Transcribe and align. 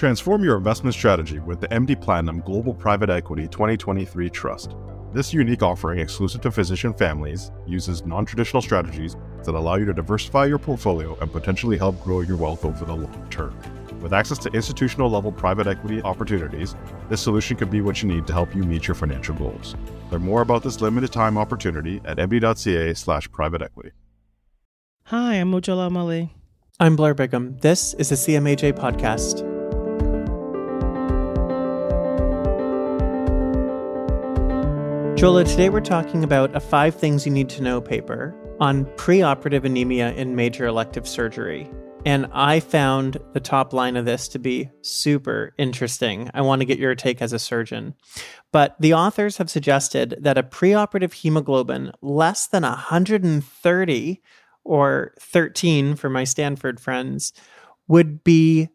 Transform 0.00 0.42
your 0.42 0.56
investment 0.56 0.94
strategy 0.94 1.40
with 1.40 1.60
the 1.60 1.68
MD 1.68 2.00
Platinum 2.00 2.40
Global 2.40 2.72
Private 2.72 3.10
Equity 3.10 3.46
2023 3.46 4.30
Trust. 4.30 4.74
This 5.12 5.34
unique 5.34 5.62
offering, 5.62 5.98
exclusive 5.98 6.40
to 6.40 6.50
physician 6.50 6.94
families, 6.94 7.50
uses 7.66 8.06
non 8.06 8.24
traditional 8.24 8.62
strategies 8.62 9.14
that 9.44 9.54
allow 9.54 9.74
you 9.74 9.84
to 9.84 9.92
diversify 9.92 10.46
your 10.46 10.58
portfolio 10.58 11.18
and 11.20 11.30
potentially 11.30 11.76
help 11.76 12.02
grow 12.02 12.22
your 12.22 12.38
wealth 12.38 12.64
over 12.64 12.82
the 12.86 12.94
long 12.94 13.26
term. 13.28 13.54
With 14.00 14.14
access 14.14 14.38
to 14.38 14.50
institutional 14.52 15.10
level 15.10 15.32
private 15.32 15.66
equity 15.66 16.00
opportunities, 16.00 16.74
this 17.10 17.20
solution 17.20 17.58
could 17.58 17.70
be 17.70 17.82
what 17.82 18.02
you 18.02 18.08
need 18.08 18.26
to 18.26 18.32
help 18.32 18.56
you 18.56 18.62
meet 18.62 18.88
your 18.88 18.94
financial 18.94 19.34
goals. 19.34 19.76
Learn 20.10 20.22
more 20.22 20.40
about 20.40 20.62
this 20.62 20.80
limited 20.80 21.12
time 21.12 21.36
opportunity 21.36 22.00
at 22.06 22.16
md.ca 22.16 22.94
slash 22.94 23.30
private 23.32 23.60
equity. 23.60 23.90
Hi, 25.08 25.34
I'm 25.34 25.52
Mojola 25.52 25.90
Omole. 25.90 26.30
I'm 26.78 26.96
Blair 26.96 27.14
Bigham. 27.14 27.60
This 27.60 27.92
is 27.92 28.08
the 28.08 28.14
CMAJ 28.14 28.78
podcast. 28.78 29.49
Jola, 35.20 35.46
today 35.46 35.68
we're 35.68 35.82
talking 35.82 36.24
about 36.24 36.56
a 36.56 36.60
five 36.60 36.94
things 36.94 37.26
you 37.26 37.30
need 37.30 37.50
to 37.50 37.62
know 37.62 37.78
paper 37.78 38.34
on 38.58 38.86
preoperative 38.96 39.64
anemia 39.64 40.14
in 40.14 40.34
major 40.34 40.64
elective 40.64 41.06
surgery. 41.06 41.70
And 42.06 42.26
I 42.32 42.60
found 42.60 43.18
the 43.34 43.40
top 43.40 43.74
line 43.74 43.98
of 43.98 44.06
this 44.06 44.28
to 44.28 44.38
be 44.38 44.70
super 44.80 45.52
interesting. 45.58 46.30
I 46.32 46.40
want 46.40 46.62
to 46.62 46.64
get 46.64 46.78
your 46.78 46.94
take 46.94 47.20
as 47.20 47.34
a 47.34 47.38
surgeon. 47.38 47.96
But 48.50 48.76
the 48.80 48.94
authors 48.94 49.36
have 49.36 49.50
suggested 49.50 50.16
that 50.20 50.38
a 50.38 50.42
preoperative 50.42 51.12
hemoglobin 51.12 51.92
less 52.00 52.46
than 52.46 52.62
130 52.62 54.22
or 54.64 55.14
13 55.20 55.96
for 55.96 56.08
my 56.08 56.24
Stanford 56.24 56.80
friends 56.80 57.34
would 57.88 58.24
be 58.24 58.70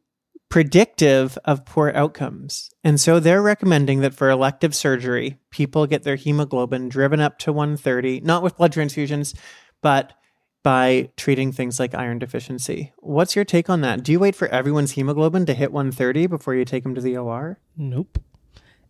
predictive 0.49 1.37
of 1.45 1.65
poor 1.65 1.91
outcomes. 1.95 2.69
And 2.83 2.99
so 2.99 3.19
they're 3.19 3.41
recommending 3.41 4.01
that 4.01 4.13
for 4.13 4.29
elective 4.29 4.75
surgery, 4.75 5.37
people 5.49 5.87
get 5.87 6.03
their 6.03 6.15
hemoglobin 6.15 6.89
driven 6.89 7.19
up 7.19 7.39
to 7.39 7.51
130, 7.53 8.21
not 8.21 8.43
with 8.43 8.57
blood 8.57 8.71
transfusions, 8.71 9.35
but 9.81 10.13
by 10.63 11.09
treating 11.15 11.51
things 11.51 11.79
like 11.79 11.93
iron 11.93 12.17
deficiency. 12.17 12.91
What's 12.97 13.35
your 13.35 13.45
take 13.45 13.69
on 13.69 13.81
that? 13.81 14.03
Do 14.03 14.11
you 14.11 14.19
wait 14.19 14.35
for 14.35 14.47
everyone's 14.47 14.91
hemoglobin 14.91 15.45
to 15.45 15.53
hit 15.53 15.71
130 15.71 16.25
before 16.27 16.55
you 16.55 16.65
take 16.65 16.83
them 16.83 16.95
to 16.95 17.01
the 17.01 17.17
OR? 17.17 17.59
Nope. 17.77 18.17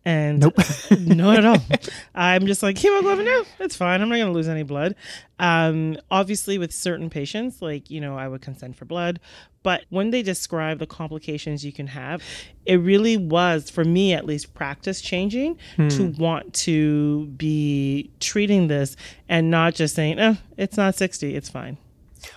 And 0.06 0.38
Nope. 0.38 0.54
not 1.00 1.38
at 1.38 1.44
all. 1.44 1.58
I'm 2.14 2.46
just 2.46 2.62
like 2.62 2.78
hemoglobin. 2.78 3.24
No, 3.24 3.44
it's 3.58 3.74
fine. 3.74 4.00
I'm 4.00 4.08
not 4.08 4.14
going 4.14 4.28
to 4.28 4.32
lose 4.32 4.46
any 4.48 4.62
blood. 4.62 4.94
Um, 5.40 5.96
obviously, 6.12 6.58
with 6.58 6.72
certain 6.72 7.10
patients, 7.10 7.60
like 7.60 7.90
you 7.90 8.00
know, 8.00 8.16
I 8.16 8.28
would 8.28 8.40
consent 8.40 8.76
for 8.76 8.84
blood. 8.84 9.18
But 9.64 9.84
when 9.90 10.10
they 10.10 10.22
describe 10.22 10.78
the 10.78 10.86
complications 10.86 11.64
you 11.64 11.72
can 11.72 11.88
have, 11.88 12.22
it 12.64 12.76
really 12.76 13.16
was 13.16 13.68
for 13.68 13.84
me 13.84 14.12
at 14.12 14.24
least 14.24 14.54
practice 14.54 15.00
changing 15.00 15.58
to 15.88 16.14
want 16.16 16.54
to 16.54 17.26
be 17.36 18.12
treating 18.20 18.68
this 18.68 18.96
and 19.28 19.50
not 19.50 19.74
just 19.74 19.96
saying, 19.96 20.20
"Oh, 20.20 20.36
it's 20.56 20.76
not 20.76 20.94
60. 20.94 21.34
It's 21.34 21.48
fine." 21.50 21.78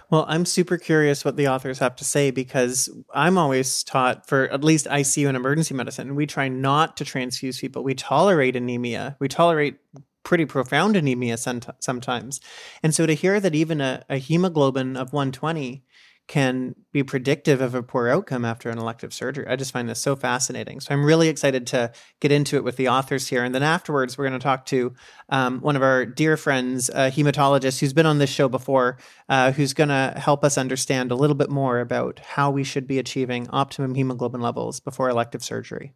Well, 0.09 0.25
I'm 0.27 0.45
super 0.45 0.77
curious 0.77 1.23
what 1.23 1.35
the 1.35 1.47
authors 1.47 1.79
have 1.79 1.95
to 1.97 2.03
say 2.03 2.31
because 2.31 2.89
I'm 3.13 3.37
always 3.37 3.83
taught 3.83 4.27
for 4.27 4.49
at 4.49 4.63
least 4.63 4.85
ICU 4.87 5.27
and 5.27 5.37
emergency 5.37 5.73
medicine, 5.73 6.15
we 6.15 6.25
try 6.25 6.47
not 6.47 6.97
to 6.97 7.05
transfuse 7.05 7.59
people. 7.59 7.83
We 7.83 7.95
tolerate 7.95 8.55
anemia. 8.55 9.17
We 9.19 9.27
tolerate 9.27 9.77
pretty 10.23 10.45
profound 10.45 10.95
anemia 10.95 11.37
sometimes. 11.37 12.41
And 12.83 12.93
so 12.93 13.05
to 13.05 13.13
hear 13.13 13.39
that 13.39 13.55
even 13.55 13.81
a, 13.81 14.03
a 14.09 14.17
hemoglobin 14.17 14.95
of 14.95 15.13
120 15.13 15.83
can 16.29 16.75
be 16.93 17.03
predictive 17.03 17.59
of 17.59 17.73
a 17.73 17.81
poor 17.81 18.07
outcome 18.07 18.45
after 18.45 18.69
an 18.69 18.77
elective 18.77 19.11
surgery. 19.13 19.47
I 19.47 19.55
just 19.55 19.73
find 19.73 19.89
this 19.89 19.99
so 19.99 20.15
fascinating. 20.15 20.79
So 20.79 20.93
I'm 20.93 21.03
really 21.03 21.27
excited 21.27 21.65
to 21.67 21.91
get 22.21 22.31
into 22.31 22.55
it 22.55 22.63
with 22.63 22.77
the 22.77 22.87
authors 22.87 23.27
here. 23.27 23.43
And 23.43 23.53
then 23.53 23.63
afterwards, 23.63 24.15
we're 24.15 24.27
going 24.27 24.39
to 24.39 24.43
talk 24.43 24.67
to 24.67 24.93
um, 25.29 25.59
one 25.59 25.75
of 25.75 25.81
our 25.81 26.05
dear 26.05 26.37
friends, 26.37 26.89
a 26.89 27.09
hematologist 27.09 27.79
who's 27.79 27.93
been 27.93 28.05
on 28.05 28.19
this 28.19 28.29
show 28.29 28.47
before, 28.47 28.97
uh, 29.27 29.51
who's 29.51 29.73
going 29.73 29.89
to 29.89 30.13
help 30.17 30.43
us 30.43 30.55
understand 30.55 31.11
a 31.11 31.15
little 31.15 31.35
bit 31.35 31.49
more 31.49 31.79
about 31.79 32.19
how 32.19 32.51
we 32.51 32.63
should 32.63 32.85
be 32.85 32.99
achieving 32.99 33.49
optimum 33.49 33.95
hemoglobin 33.95 34.39
levels 34.39 34.79
before 34.79 35.09
elective 35.09 35.43
surgery. 35.43 35.93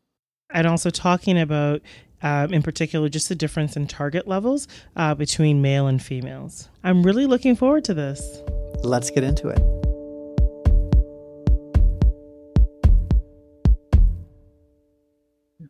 and 0.49 0.67
also 0.67 0.89
talking 0.89 1.39
about, 1.39 1.81
um, 2.21 2.53
in 2.53 2.61
particular, 2.61 3.09
just 3.09 3.29
the 3.29 3.35
difference 3.35 3.75
in 3.75 3.87
target 3.87 4.27
levels 4.27 4.67
uh, 4.95 5.13
between 5.13 5.61
male 5.61 5.87
and 5.87 6.01
females. 6.01 6.69
I'm 6.83 7.03
really 7.03 7.25
looking 7.25 7.55
forward 7.55 7.83
to 7.85 7.93
this. 7.93 8.41
Let's 8.83 9.09
get 9.09 9.23
into 9.23 9.49
it. 9.49 9.82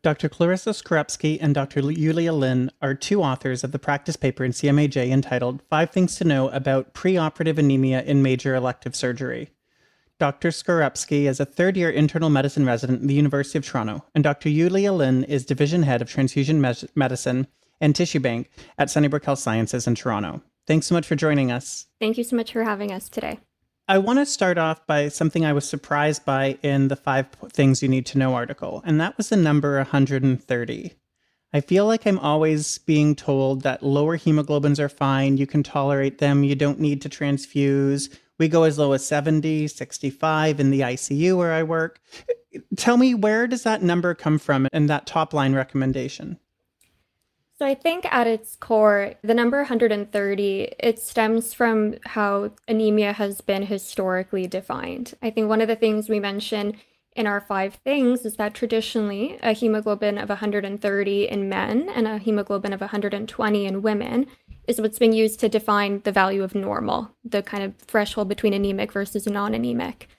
Dr. 0.04 0.28
Clarissa 0.28 0.72
Skorupski 0.72 1.38
and 1.40 1.56
Dr. 1.56 1.80
Yulia 1.80 2.34
Lin 2.34 2.70
are 2.82 2.94
two 2.94 3.24
authors 3.24 3.64
of 3.64 3.72
the 3.72 3.80
practice 3.80 4.18
paper 4.18 4.44
in 4.44 4.52
CMAJ 4.52 5.10
entitled 5.10 5.62
Five 5.70 5.92
Things 5.92 6.18
to 6.18 6.26
Know 6.26 6.50
About 6.50 6.94
Preoperative 6.94 7.58
Anemia 7.58 8.04
in 8.04 8.22
Major 8.22 8.54
Elective 8.54 8.98
Surgery. 8.98 9.52
Dr. 10.20 10.50
Skorupski 10.50 11.24
is 11.24 11.40
a 11.40 11.46
third 11.46 11.78
year 11.78 11.90
internal 11.90 12.30
medicine 12.30 12.66
resident 12.66 13.02
at 13.04 13.08
the 13.08 13.14
University 13.14 13.58
of 13.58 13.66
Toronto, 13.66 14.04
and 14.14 14.26
Dr. 14.26 14.50
Yulia 14.50 14.92
Lin 14.92 15.24
is 15.24 15.46
division 15.46 15.84
head 15.84 16.02
of 16.02 16.10
transfusion 16.10 16.60
medicine 16.96 17.48
and 17.80 17.96
tissue 17.96 18.20
bank 18.20 18.50
at 18.78 18.90
Sunnybrook 18.90 19.24
Health 19.24 19.40
Sciences 19.40 19.88
in 19.88 19.96
Toronto. 19.96 20.42
Thanks 20.68 20.88
so 20.88 20.96
much 20.96 21.08
for 21.08 21.16
joining 21.16 21.50
us. 21.50 21.88
Thank 22.02 22.18
you 22.18 22.26
so 22.26 22.36
much 22.36 22.52
for 22.52 22.66
having 22.66 22.92
us 22.92 23.08
today. 23.08 23.40
I 23.86 23.98
want 23.98 24.20
to 24.20 24.26
start 24.26 24.58
off 24.58 24.88
by 24.88 25.10
something 25.10 25.46
I 25.46 25.52
was 25.52 25.68
surprised 25.68 26.24
by 26.24 26.58
in 26.64 26.88
the 26.88 26.96
five 26.96 27.28
things 27.50 27.84
you 27.84 27.90
need 27.90 28.06
to 28.08 28.18
know 28.18 28.34
article, 28.34 28.82
and 28.86 29.00
that 29.02 29.18
was 29.18 29.28
the 29.28 29.36
number 29.36 29.76
130. 29.76 30.94
I 31.52 31.60
feel 31.60 31.86
like 31.86 32.08
I'm 32.08 32.18
always 32.20 32.78
being 32.78 33.14
told 33.14 33.62
that 33.64 33.84
lower 33.84 34.18
hemoglobins 34.18 34.80
are 34.80 34.88
fine, 34.88 35.36
you 35.36 35.46
can 35.46 35.64
tolerate 35.64 36.20
them, 36.20 36.46
you 36.46 36.56
don't 36.56 36.80
need 36.80 37.02
to 37.02 37.10
transfuse. 37.10 38.10
We 38.40 38.48
go 38.48 38.64
as 38.64 38.80
low 38.80 38.94
as 38.94 39.06
70, 39.06 39.68
65 39.68 40.60
in 40.62 40.72
the 40.72 40.80
ICU 40.80 41.38
where 41.38 41.52
I 41.52 41.64
work. 41.64 42.00
Tell 42.78 42.96
me, 42.96 43.14
where 43.14 43.48
does 43.48 43.64
that 43.64 43.84
number 43.84 44.16
come 44.16 44.40
from 44.40 44.68
and 44.72 44.90
that 44.90 45.06
top 45.06 45.34
line 45.34 45.54
recommendation? 45.54 46.40
So 47.64 47.68
I 47.70 47.76
think 47.76 48.04
at 48.12 48.28
its 48.28 48.58
core, 48.58 49.14
the 49.22 49.34
number 49.34 49.60
130, 49.60 50.76
it 50.80 51.00
stems 51.00 51.54
from 51.54 51.96
how 52.04 52.52
anemia 52.68 53.14
has 53.14 53.40
been 53.40 53.64
historically 53.64 54.48
defined. 54.48 55.14
I 55.22 55.30
think 55.30 55.48
one 55.48 55.62
of 55.62 55.70
the 55.70 55.78
things 55.78 56.10
we 56.10 56.20
mention 56.20 56.76
in 57.16 57.26
our 57.26 57.40
five 57.40 57.76
things 57.76 58.26
is 58.26 58.36
that 58.36 58.54
traditionally 58.54 59.40
a 59.42 59.54
hemoglobin 59.54 60.18
of 60.18 60.28
130 60.28 61.30
in 61.30 61.48
men 61.48 61.88
and 61.88 62.06
a 62.06 62.18
hemoglobin 62.18 62.74
of 62.74 62.82
120 62.82 63.66
in 63.66 63.82
women 63.82 64.28
is 64.68 64.82
what's 64.82 65.00
been 65.00 65.14
used 65.14 65.40
to 65.40 65.48
define 65.48 66.02
the 66.02 66.12
value 66.12 66.44
of 66.44 66.56
normal, 66.56 67.12
the 67.24 67.42
kind 67.42 67.64
of 67.64 67.78
threshold 67.78 68.28
between 68.28 68.54
anemic 68.54 68.92
versus 68.92 69.26
non-anemic. 69.26 70.10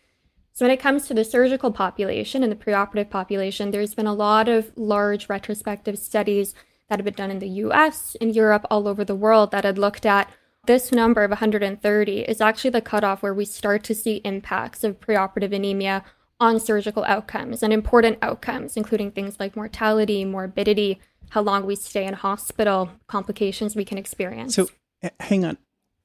So 0.54 0.64
when 0.64 0.72
it 0.72 0.80
comes 0.80 1.06
to 1.08 1.14
the 1.14 1.26
surgical 1.26 1.72
population 1.72 2.42
and 2.42 2.50
the 2.50 2.56
preoperative 2.56 3.10
population, 3.10 3.70
there's 3.70 3.94
been 3.94 4.06
a 4.06 4.14
lot 4.14 4.48
of 4.48 4.72
large 4.76 5.28
retrospective 5.28 5.98
studies 5.98 6.54
that 6.94 7.00
have 7.00 7.16
been 7.16 7.24
done 7.24 7.30
in 7.32 7.40
the 7.40 7.48
US, 7.66 8.14
in 8.20 8.30
Europe, 8.30 8.64
all 8.70 8.86
over 8.86 9.04
the 9.04 9.16
world 9.16 9.50
that 9.50 9.64
had 9.64 9.78
looked 9.78 10.06
at 10.06 10.30
this 10.66 10.92
number 10.92 11.24
of 11.24 11.30
130 11.30 12.20
is 12.20 12.40
actually 12.40 12.70
the 12.70 12.80
cutoff 12.80 13.20
where 13.20 13.34
we 13.34 13.44
start 13.44 13.82
to 13.84 13.94
see 13.94 14.20
impacts 14.24 14.84
of 14.84 15.00
preoperative 15.00 15.52
anemia 15.52 16.04
on 16.38 16.60
surgical 16.60 17.04
outcomes 17.04 17.62
and 17.64 17.72
important 17.72 18.18
outcomes, 18.22 18.76
including 18.76 19.10
things 19.10 19.40
like 19.40 19.56
mortality, 19.56 20.24
morbidity, 20.24 21.00
how 21.30 21.42
long 21.42 21.66
we 21.66 21.74
stay 21.74 22.06
in 22.06 22.14
hospital, 22.14 22.90
complications 23.08 23.74
we 23.74 23.84
can 23.84 23.98
experience. 23.98 24.54
So, 24.54 24.68
eh, 25.02 25.10
hang 25.18 25.44
on. 25.44 25.58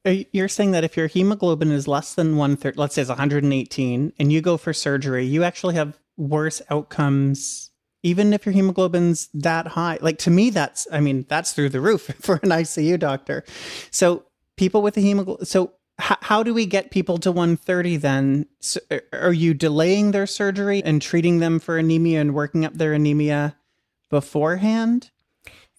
You- 0.05 0.25
You're 0.31 0.47
saying 0.47 0.71
that 0.71 0.83
if 0.83 0.97
your 0.97 1.07
hemoglobin 1.07 1.71
is 1.71 1.87
less 1.87 2.15
than 2.15 2.35
130, 2.35 2.79
let's 2.79 2.95
say 2.95 3.03
it's 3.03 3.11
118, 3.11 4.11
and 4.17 4.31
you 4.31 4.41
go 4.41 4.57
for 4.57 4.73
surgery, 4.73 5.25
you 5.25 5.43
actually 5.43 5.75
have 5.75 5.99
worse 6.17 6.61
outcomes, 6.71 7.68
even 8.03 8.33
if 8.33 8.45
your 8.45 8.53
hemoglobin's 8.53 9.29
that 9.33 9.67
high. 9.67 9.97
Like 10.01 10.17
to 10.19 10.31
me, 10.31 10.49
that's, 10.49 10.87
I 10.91 10.99
mean, 10.99 11.25
that's 11.29 11.53
through 11.53 11.69
the 11.69 11.81
roof 11.81 12.03
for 12.19 12.35
an 12.43 12.49
ICU 12.49 12.99
doctor. 12.99 13.43
So, 13.91 14.25
people 14.57 14.81
with 14.81 14.97
a 14.97 15.01
hemoglobin, 15.01 15.45
so 15.45 15.73
h- 16.01 16.17
how 16.21 16.43
do 16.43 16.53
we 16.53 16.65
get 16.65 16.91
people 16.91 17.17
to 17.19 17.31
130 17.31 17.97
then? 17.97 18.45
So, 18.59 18.79
are 19.13 19.33
you 19.33 19.53
delaying 19.53 20.11
their 20.11 20.27
surgery 20.27 20.83
and 20.83 21.01
treating 21.01 21.39
them 21.39 21.59
for 21.59 21.77
anemia 21.77 22.21
and 22.21 22.33
working 22.33 22.65
up 22.65 22.73
their 22.73 22.93
anemia 22.93 23.55
beforehand? 24.09 25.11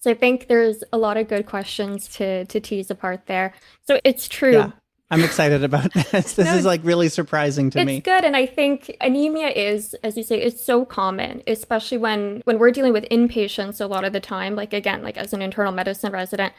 So 0.01 0.11
I 0.11 0.15
think 0.15 0.49
there's 0.49 0.83
a 0.95 0.99
lot 0.99 1.19
of 1.19 1.29
good 1.29 1.45
questions 1.45 2.09
to 2.17 2.47
to 2.47 2.59
tease 2.59 2.91
apart 2.91 3.27
there. 3.27 3.53
So 3.87 4.01
it's 4.03 4.29
true. 4.29 4.53
Yeah. 4.53 4.71
I'm 5.11 5.25
excited 5.25 5.65
about 5.65 5.93
this. 6.13 6.35
This 6.35 6.39
No, 6.39 6.55
is 6.55 6.65
like 6.65 6.81
really 6.85 7.09
surprising 7.09 7.71
to 7.71 7.81
it's 7.81 7.87
me. 7.87 7.97
It's 7.97 8.05
good 8.05 8.25
and 8.25 8.37
i 8.37 8.47
think 8.47 8.97
anemia 9.01 9.49
is 9.49 9.95
as 10.03 10.17
you 10.17 10.23
say 10.23 10.41
it's 10.41 10.65
so 10.65 10.85
common 10.85 11.43
especially 11.47 11.99
when 11.99 12.43
when 12.45 12.59
we're 12.59 12.71
dealing 12.71 12.93
with 12.93 13.05
inpatients 13.11 13.81
a 13.81 13.87
lot 13.87 14.05
of 14.05 14.13
the 14.13 14.21
time 14.21 14.55
like 14.55 14.73
again 14.73 15.03
like 15.03 15.17
as 15.17 15.33
an 15.33 15.43
internal 15.43 15.73
medicine 15.73 16.13
resident 16.13 16.53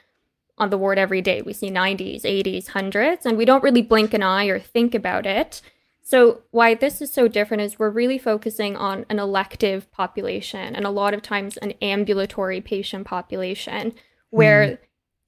on 0.58 0.70
the 0.70 0.78
ward 0.78 0.98
every 0.98 1.22
day 1.22 1.42
we 1.42 1.54
see 1.54 1.70
90s 1.70 2.24
80s 2.24 2.66
100s 2.68 3.26
and 3.26 3.38
we 3.38 3.46
don't 3.46 3.64
really 3.64 3.82
blink 3.82 4.14
an 4.14 4.24
eye 4.24 4.46
or 4.46 4.60
think 4.60 4.94
about 4.94 5.26
it 5.26 5.62
So, 6.04 6.42
why 6.52 6.74
this 6.76 7.02
is 7.02 7.14
so 7.14 7.28
different 7.28 7.62
is 7.64 7.80
we're 7.80 7.90
really 7.90 8.18
focusing 8.18 8.76
on 8.76 9.06
an 9.10 9.20
elective 9.20 9.90
population 9.92 10.76
and 10.76 10.86
a 10.86 10.90
lot 10.90 11.14
of 11.14 11.22
times 11.22 11.58
an 11.58 11.72
ambulatory 11.82 12.60
patient 12.60 13.06
population 13.08 13.94
where 14.30 14.62
mm. 14.66 14.78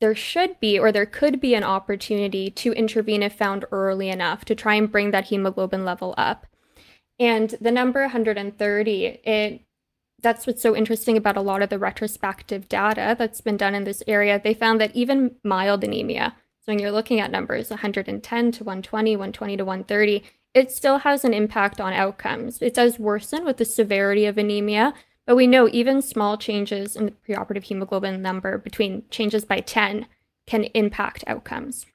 There 0.03 0.13
should 0.13 0.59
be 0.59 0.77
or 0.77 0.91
there 0.91 1.05
could 1.05 1.39
be 1.39 1.55
an 1.55 1.63
opportunity 1.63 2.51
to 2.51 2.73
intervene 2.73 3.23
if 3.23 3.37
found 3.37 3.63
early 3.71 4.09
enough 4.09 4.43
to 4.43 4.53
try 4.53 4.75
and 4.75 4.91
bring 4.91 5.11
that 5.11 5.27
hemoglobin 5.27 5.85
level 5.85 6.13
up. 6.17 6.45
And 7.17 7.55
the 7.61 7.71
number 7.71 8.01
130, 8.01 9.05
it 9.05 9.61
that's 10.21 10.45
what's 10.45 10.61
so 10.61 10.75
interesting 10.75 11.15
about 11.15 11.37
a 11.37 11.41
lot 11.41 11.61
of 11.61 11.69
the 11.69 11.79
retrospective 11.79 12.67
data 12.67 13.15
that's 13.17 13.39
been 13.39 13.55
done 13.55 13.73
in 13.73 13.85
this 13.85 14.03
area. 14.05 14.41
They 14.43 14.53
found 14.53 14.81
that 14.81 14.93
even 14.93 15.37
mild 15.41 15.85
anemia, 15.85 16.35
so 16.59 16.73
when 16.73 16.79
you're 16.79 16.91
looking 16.91 17.21
at 17.21 17.31
numbers 17.31 17.69
110 17.69 18.51
to 18.51 18.63
120, 18.65 19.15
120 19.15 19.55
to 19.55 19.63
130, 19.63 20.21
it 20.53 20.69
still 20.69 20.97
has 20.97 21.23
an 21.23 21.33
impact 21.33 21.79
on 21.79 21.93
outcomes. 21.93 22.61
It 22.61 22.73
does 22.73 22.99
worsen 22.99 23.45
with 23.45 23.55
the 23.55 23.63
severity 23.63 24.25
of 24.25 24.37
anemia, 24.37 24.93
but 25.25 25.35
we 25.35 25.47
know 25.47 25.69
even 25.71 26.01
small 26.01 26.37
changes 26.37 26.95
in 26.95 27.05
the 27.05 27.11
preoperative 27.11 27.63
hemoglobin 27.63 28.21
number 28.21 28.57
between 28.57 29.03
changes 29.09 29.45
by 29.45 29.59
10 29.59 30.07
can 30.45 30.65
impact 30.73 31.23
outcomes. 31.27 31.85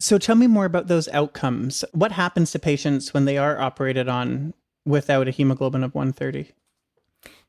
So 0.00 0.18
tell 0.18 0.36
me 0.36 0.46
more 0.46 0.64
about 0.64 0.86
those 0.86 1.08
outcomes. 1.08 1.84
What 1.92 2.12
happens 2.12 2.52
to 2.52 2.58
patients 2.58 3.12
when 3.12 3.24
they 3.24 3.36
are 3.36 3.60
operated 3.60 4.08
on 4.08 4.54
without 4.84 5.28
a 5.28 5.32
hemoglobin 5.32 5.82
of 5.82 5.94
130? 5.94 6.52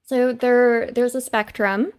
So 0.01 0.33
there 0.33 0.91
there's 0.91 1.13
a 1.13 1.21
spectrum. 1.21 1.93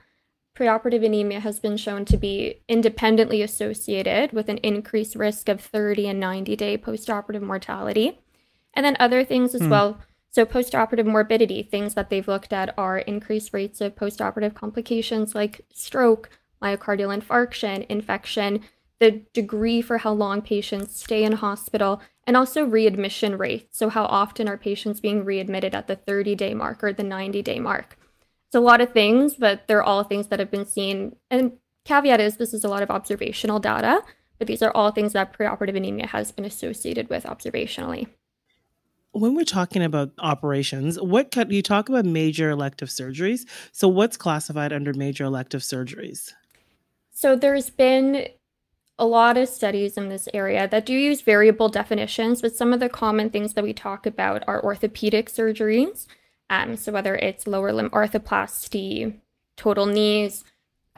Preoperative 0.56 1.04
anemia 1.04 1.40
has 1.40 1.60
been 1.60 1.76
shown 1.76 2.04
to 2.06 2.16
be 2.16 2.60
independently 2.68 3.40
associated 3.40 4.32
with 4.32 4.48
an 4.48 4.58
increased 4.58 5.14
risk 5.14 5.48
of 5.48 5.60
30 5.60 6.08
and 6.08 6.20
90 6.20 6.56
day 6.56 6.76
postoperative 6.76 7.42
mortality. 7.42 8.18
And 8.74 8.84
then 8.84 8.96
other 8.98 9.24
things 9.24 9.54
as 9.54 9.62
mm. 9.62 9.70
well. 9.70 10.00
So, 10.32 10.46
postoperative 10.46 11.06
morbidity, 11.06 11.62
things 11.62 11.94
that 11.94 12.08
they've 12.08 12.28
looked 12.28 12.52
at 12.52 12.72
are 12.78 12.98
increased 12.98 13.52
rates 13.52 13.80
of 13.80 13.96
postoperative 13.96 14.54
complications 14.54 15.34
like 15.34 15.62
stroke, 15.72 16.30
myocardial 16.62 17.16
infarction, 17.16 17.84
infection, 17.88 18.62
the 19.00 19.22
degree 19.32 19.82
for 19.82 19.98
how 19.98 20.12
long 20.12 20.40
patients 20.40 21.00
stay 21.00 21.24
in 21.24 21.32
hospital, 21.32 22.00
and 22.26 22.36
also 22.36 22.64
readmission 22.64 23.38
rates. 23.38 23.76
So, 23.76 23.88
how 23.88 24.04
often 24.04 24.48
are 24.48 24.56
patients 24.56 25.00
being 25.00 25.24
readmitted 25.24 25.74
at 25.74 25.88
the 25.88 25.96
30 25.96 26.36
day 26.36 26.54
mark 26.54 26.84
or 26.84 26.92
the 26.92 27.02
90 27.02 27.42
day 27.42 27.58
mark? 27.58 27.98
It's 28.48 28.54
a 28.54 28.60
lot 28.60 28.80
of 28.80 28.92
things, 28.92 29.34
but 29.34 29.66
they're 29.66 29.82
all 29.82 30.04
things 30.04 30.28
that 30.28 30.38
have 30.38 30.50
been 30.50 30.66
seen. 30.66 31.16
And 31.28 31.58
caveat 31.84 32.20
is 32.20 32.36
this 32.36 32.54
is 32.54 32.62
a 32.62 32.68
lot 32.68 32.82
of 32.84 32.90
observational 32.90 33.58
data, 33.58 34.02
but 34.38 34.46
these 34.46 34.62
are 34.62 34.72
all 34.76 34.92
things 34.92 35.12
that 35.12 35.36
preoperative 35.36 35.76
anemia 35.76 36.06
has 36.06 36.30
been 36.30 36.44
associated 36.44 37.08
with 37.08 37.24
observationally. 37.24 38.08
When 39.12 39.34
we're 39.34 39.44
talking 39.44 39.82
about 39.82 40.12
operations, 40.18 41.00
what 41.00 41.34
you 41.50 41.62
talk 41.62 41.88
about 41.88 42.04
major 42.04 42.50
elective 42.50 42.88
surgeries? 42.88 43.40
So, 43.72 43.88
what's 43.88 44.16
classified 44.16 44.72
under 44.72 44.92
major 44.94 45.24
elective 45.24 45.62
surgeries? 45.62 46.32
So, 47.12 47.34
there's 47.34 47.70
been 47.70 48.28
a 49.00 49.06
lot 49.06 49.38
of 49.38 49.48
studies 49.48 49.96
in 49.96 50.10
this 50.10 50.28
area 50.34 50.68
that 50.68 50.84
do 50.84 50.92
use 50.92 51.22
variable 51.22 51.70
definitions, 51.70 52.42
but 52.42 52.54
some 52.54 52.72
of 52.74 52.80
the 52.80 52.88
common 52.88 53.30
things 53.30 53.54
that 53.54 53.64
we 53.64 53.72
talk 53.72 54.04
about 54.04 54.44
are 54.46 54.62
orthopedic 54.62 55.30
surgeries. 55.30 56.06
Um, 56.50 56.76
so 56.76 56.92
whether 56.92 57.16
it's 57.16 57.46
lower 57.46 57.72
limb 57.72 57.88
arthroplasty, 57.90 59.14
total 59.56 59.86
knees, 59.86 60.44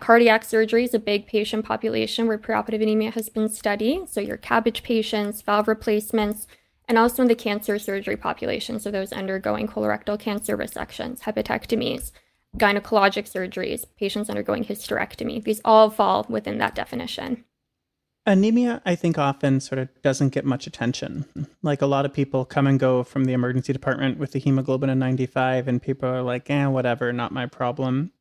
cardiac 0.00 0.44
surgery 0.44 0.82
is 0.82 0.94
a 0.94 0.98
big 0.98 1.28
patient 1.28 1.64
population 1.64 2.26
where 2.26 2.38
preoperative 2.38 2.82
anemia 2.82 3.12
has 3.12 3.28
been 3.28 3.48
studied. 3.48 4.08
So 4.08 4.20
your 4.20 4.38
CABG 4.38 4.82
patients, 4.82 5.40
valve 5.40 5.68
replacements, 5.68 6.48
and 6.88 6.98
also 6.98 7.22
in 7.22 7.28
the 7.28 7.34
cancer 7.34 7.78
surgery 7.78 8.16
population. 8.16 8.80
So 8.80 8.90
those 8.90 9.12
undergoing 9.12 9.68
colorectal 9.68 10.18
cancer 10.18 10.56
resections, 10.56 11.20
hepatectomies, 11.20 12.12
gynecologic 12.56 13.30
surgeries, 13.30 13.84
patients 13.96 14.28
undergoing 14.28 14.64
hysterectomy. 14.64 15.42
These 15.42 15.60
all 15.64 15.90
fall 15.90 16.26
within 16.28 16.58
that 16.58 16.74
definition. 16.74 17.44
Anemia, 18.24 18.80
I 18.86 18.94
think, 18.94 19.18
often 19.18 19.58
sort 19.58 19.80
of 19.80 19.88
doesn't 20.02 20.28
get 20.28 20.44
much 20.44 20.66
attention. 20.66 21.24
Like 21.62 21.82
a 21.82 21.86
lot 21.86 22.04
of 22.04 22.12
people 22.12 22.44
come 22.44 22.68
and 22.68 22.78
go 22.78 23.02
from 23.02 23.24
the 23.24 23.32
emergency 23.32 23.72
department 23.72 24.18
with 24.18 24.34
a 24.36 24.38
hemoglobin 24.38 24.90
of 24.90 24.98
95, 24.98 25.66
and 25.66 25.82
people 25.82 26.08
are 26.08 26.22
like, 26.22 26.48
eh, 26.48 26.66
whatever, 26.66 27.12
not 27.12 27.32
my 27.32 27.46
problem. 27.46 28.12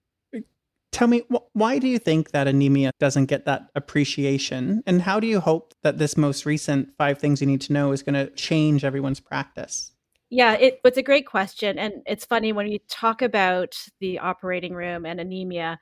Tell 0.92 1.08
me, 1.08 1.24
wh- 1.34 1.56
why 1.56 1.80
do 1.80 1.88
you 1.88 2.00
think 2.00 2.32
that 2.32 2.48
anemia 2.48 2.92
doesn't 3.00 3.28
get 3.28 3.46
that 3.46 3.70
appreciation? 3.76 4.84
And 4.86 5.02
how 5.02 5.20
do 5.20 5.28
you 5.28 5.40
hope 5.40 5.74
that 5.84 5.98
this 5.98 6.18
most 6.18 6.46
recent 6.46 6.90
five 6.98 7.18
things 7.18 7.42
you 7.42 7.48
need 7.48 7.62
to 7.62 7.74
know 7.74 7.92
is 7.92 8.04
going 8.04 8.16
to 8.16 8.30
change 8.32 8.84
everyone's 8.84 9.20
practice? 9.20 9.94
Yeah, 10.30 10.54
it, 10.54 10.80
it's 10.84 10.98
a 10.98 11.04
great 11.04 11.26
question. 11.26 11.80
And 11.80 11.94
it's 12.06 12.26
funny 12.26 12.52
when 12.54 12.68
you 12.68 12.80
talk 12.90 13.22
about 13.22 13.76
the 14.00 14.20
operating 14.20 14.74
room 14.74 15.06
and 15.06 15.20
anemia 15.20 15.80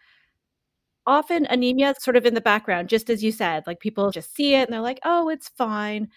often 1.09 1.47
anemia 1.49 1.89
is 1.91 2.03
sort 2.03 2.15
of 2.15 2.25
in 2.25 2.35
the 2.35 2.41
background, 2.41 2.87
just 2.87 3.09
as 3.09 3.23
you 3.23 3.31
said. 3.31 3.63
Like 3.65 3.79
people 3.79 4.11
just 4.11 4.35
see 4.35 4.53
it 4.53 4.63
and 4.63 4.73
they're 4.73 4.79
like, 4.79 4.99
oh, 5.03 5.29
it's 5.29 5.49
fine. 5.49 6.09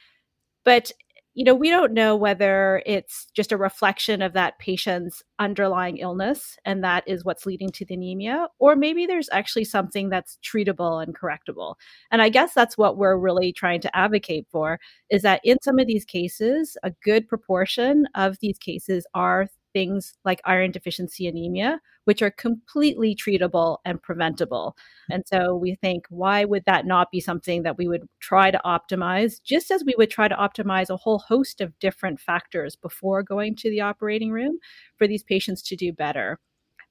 But 0.64 0.92
you 1.34 1.44
know, 1.44 1.54
we 1.54 1.70
don't 1.70 1.92
know 1.92 2.14
whether 2.14 2.82
it's 2.84 3.26
just 3.34 3.52
a 3.52 3.56
reflection 3.56 4.20
of 4.20 4.34
that 4.34 4.58
patient's 4.58 5.22
underlying 5.38 5.96
illness 5.96 6.58
and 6.66 6.84
that 6.84 7.04
is 7.06 7.24
what's 7.24 7.46
leading 7.46 7.70
to 7.70 7.86
the 7.86 7.94
anemia, 7.94 8.48
or 8.58 8.76
maybe 8.76 9.06
there's 9.06 9.30
actually 9.32 9.64
something 9.64 10.10
that's 10.10 10.38
treatable 10.44 11.02
and 11.02 11.16
correctable. 11.16 11.76
And 12.10 12.20
I 12.20 12.28
guess 12.28 12.52
that's 12.52 12.76
what 12.76 12.98
we're 12.98 13.16
really 13.16 13.52
trying 13.52 13.80
to 13.80 13.96
advocate 13.96 14.46
for 14.50 14.78
is 15.08 15.22
that 15.22 15.40
in 15.42 15.56
some 15.62 15.78
of 15.78 15.86
these 15.86 16.04
cases, 16.04 16.76
a 16.82 16.92
good 17.02 17.26
proportion 17.28 18.06
of 18.14 18.36
these 18.40 18.58
cases 18.58 19.06
are 19.14 19.48
things 19.72 20.14
like 20.24 20.40
iron 20.44 20.70
deficiency 20.70 21.26
anemia, 21.26 21.80
which 22.04 22.22
are 22.22 22.30
completely 22.30 23.14
treatable 23.14 23.78
and 23.84 24.02
preventable. 24.02 24.76
Mm. 25.10 25.14
And 25.14 25.24
so 25.26 25.54
we 25.54 25.74
think, 25.76 26.06
why 26.10 26.44
would 26.44 26.64
that 26.66 26.86
not 26.86 27.10
be 27.10 27.20
something 27.20 27.62
that 27.62 27.78
we 27.78 27.88
would 27.88 28.08
try 28.20 28.50
to 28.50 28.60
optimize, 28.64 29.42
just 29.42 29.70
as 29.70 29.84
we 29.84 29.94
would 29.96 30.10
try 30.10 30.28
to 30.28 30.34
optimize 30.34 30.90
a 30.90 30.96
whole 30.96 31.18
host 31.18 31.60
of 31.60 31.78
different 31.78 32.20
factors 32.20 32.76
before 32.76 33.22
going 33.22 33.56
to 33.56 33.70
the 33.70 33.80
operating 33.80 34.30
room 34.30 34.58
for 34.96 35.06
these 35.06 35.22
patients 35.22 35.62
to 35.62 35.76
do 35.76 35.92
better? 35.92 36.38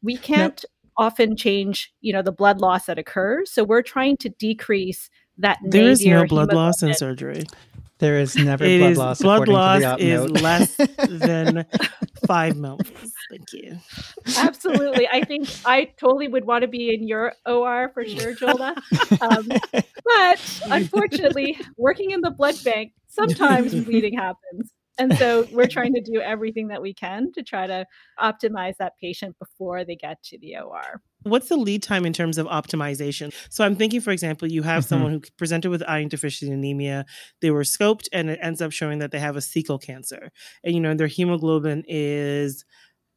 We 0.02 0.18
can't. 0.18 0.64
often 0.98 1.38
change 1.38 1.94
you 2.02 2.12
know 2.12 2.22
the 2.22 2.34
blood 2.34 2.60
loss 2.60 2.86
that 2.86 3.00
occurs 3.00 3.50
so 3.50 3.64
we're 3.64 3.82
trying 3.82 4.18
to 4.18 4.28
decrease 4.28 5.10
that 5.38 5.58
there 5.64 5.90
is 5.90 6.06
no 6.06 6.26
blood 6.26 6.52
loss 6.52 6.84
in 6.84 6.94
surgery 6.94 7.46
there 8.02 8.20
is 8.20 8.36
never 8.36 8.66
it 8.66 8.80
blood 8.80 8.92
is, 8.92 8.98
loss. 8.98 9.22
Blood 9.22 9.48
loss 9.48 9.84
is 10.00 10.30
less 10.30 10.76
than 11.08 11.66
five 12.26 12.58
mils. 12.58 12.82
Thank 13.30 13.54
you. 13.54 13.78
Absolutely. 14.38 15.08
I 15.08 15.24
think 15.24 15.48
I 15.66 15.86
totally 15.98 16.28
would 16.28 16.46
want 16.46 16.64
to 16.64 16.68
be 16.68 16.94
in 16.94 17.08
your 17.08 17.34
OR 17.46 17.90
for 17.94 18.04
sure, 18.04 18.36
Jola. 18.36 18.76
Um, 19.22 19.48
but 20.04 20.62
unfortunately, 20.66 21.58
working 21.78 22.12
in 22.12 22.22
the 22.22 22.32
blood 22.32 22.56
bank, 22.66 22.94
sometimes 23.08 23.74
bleeding 23.86 24.18
happens. 24.18 24.72
And 25.02 25.18
so 25.18 25.48
we're 25.52 25.68
trying 25.68 25.94
to 25.96 26.02
do 26.02 26.22
everything 26.22 26.68
that 26.68 26.82
we 26.82 26.94
can 26.94 27.32
to 27.34 27.42
try 27.42 27.66
to 27.66 27.86
optimize 28.20 28.78
that 28.78 28.94
patient 29.02 29.38
before 29.40 29.84
they 29.84 29.96
get 29.96 30.22
to 30.26 30.38
the 30.38 30.58
OR. 30.58 31.02
What's 31.24 31.50
the 31.50 31.58
lead 31.58 31.84
time 31.84 32.06
in 32.06 32.14
terms 32.14 32.38
of 32.38 32.48
optimization? 32.48 33.34
So 33.50 33.64
I'm 33.64 33.76
thinking, 33.76 34.02
for 34.02 34.12
example, 34.12 34.48
you 34.48 34.64
have 34.64 34.84
mm-hmm. 34.84 34.90
someone 34.90 35.12
who 35.14 35.22
presented 35.38 35.70
with 35.70 35.84
iron 35.88 36.08
deficiency 36.08 36.54
anemia. 36.54 37.06
They 37.42 37.52
were 37.52 37.64
scoped, 37.64 38.08
and 38.14 38.30
it 38.30 38.40
ends 38.42 38.62
up 38.62 38.72
showing 38.72 39.00
that 39.00 39.12
they 39.12 39.20
have 39.20 39.36
a 39.36 39.40
cecal 39.40 39.82
cancer, 39.82 40.32
and 40.64 40.74
you 40.74 40.82
know 40.82 40.94
their 40.94 41.08
hemoglobin 41.08 41.84
is 41.88 42.66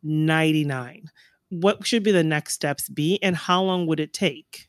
99. 0.02 1.04
What 1.50 1.86
should 1.86 2.02
be 2.02 2.12
the 2.12 2.24
next 2.24 2.54
steps 2.54 2.88
be, 2.88 3.18
and 3.22 3.36
how 3.36 3.62
long 3.62 3.86
would 3.86 4.00
it 4.00 4.12
take? 4.12 4.68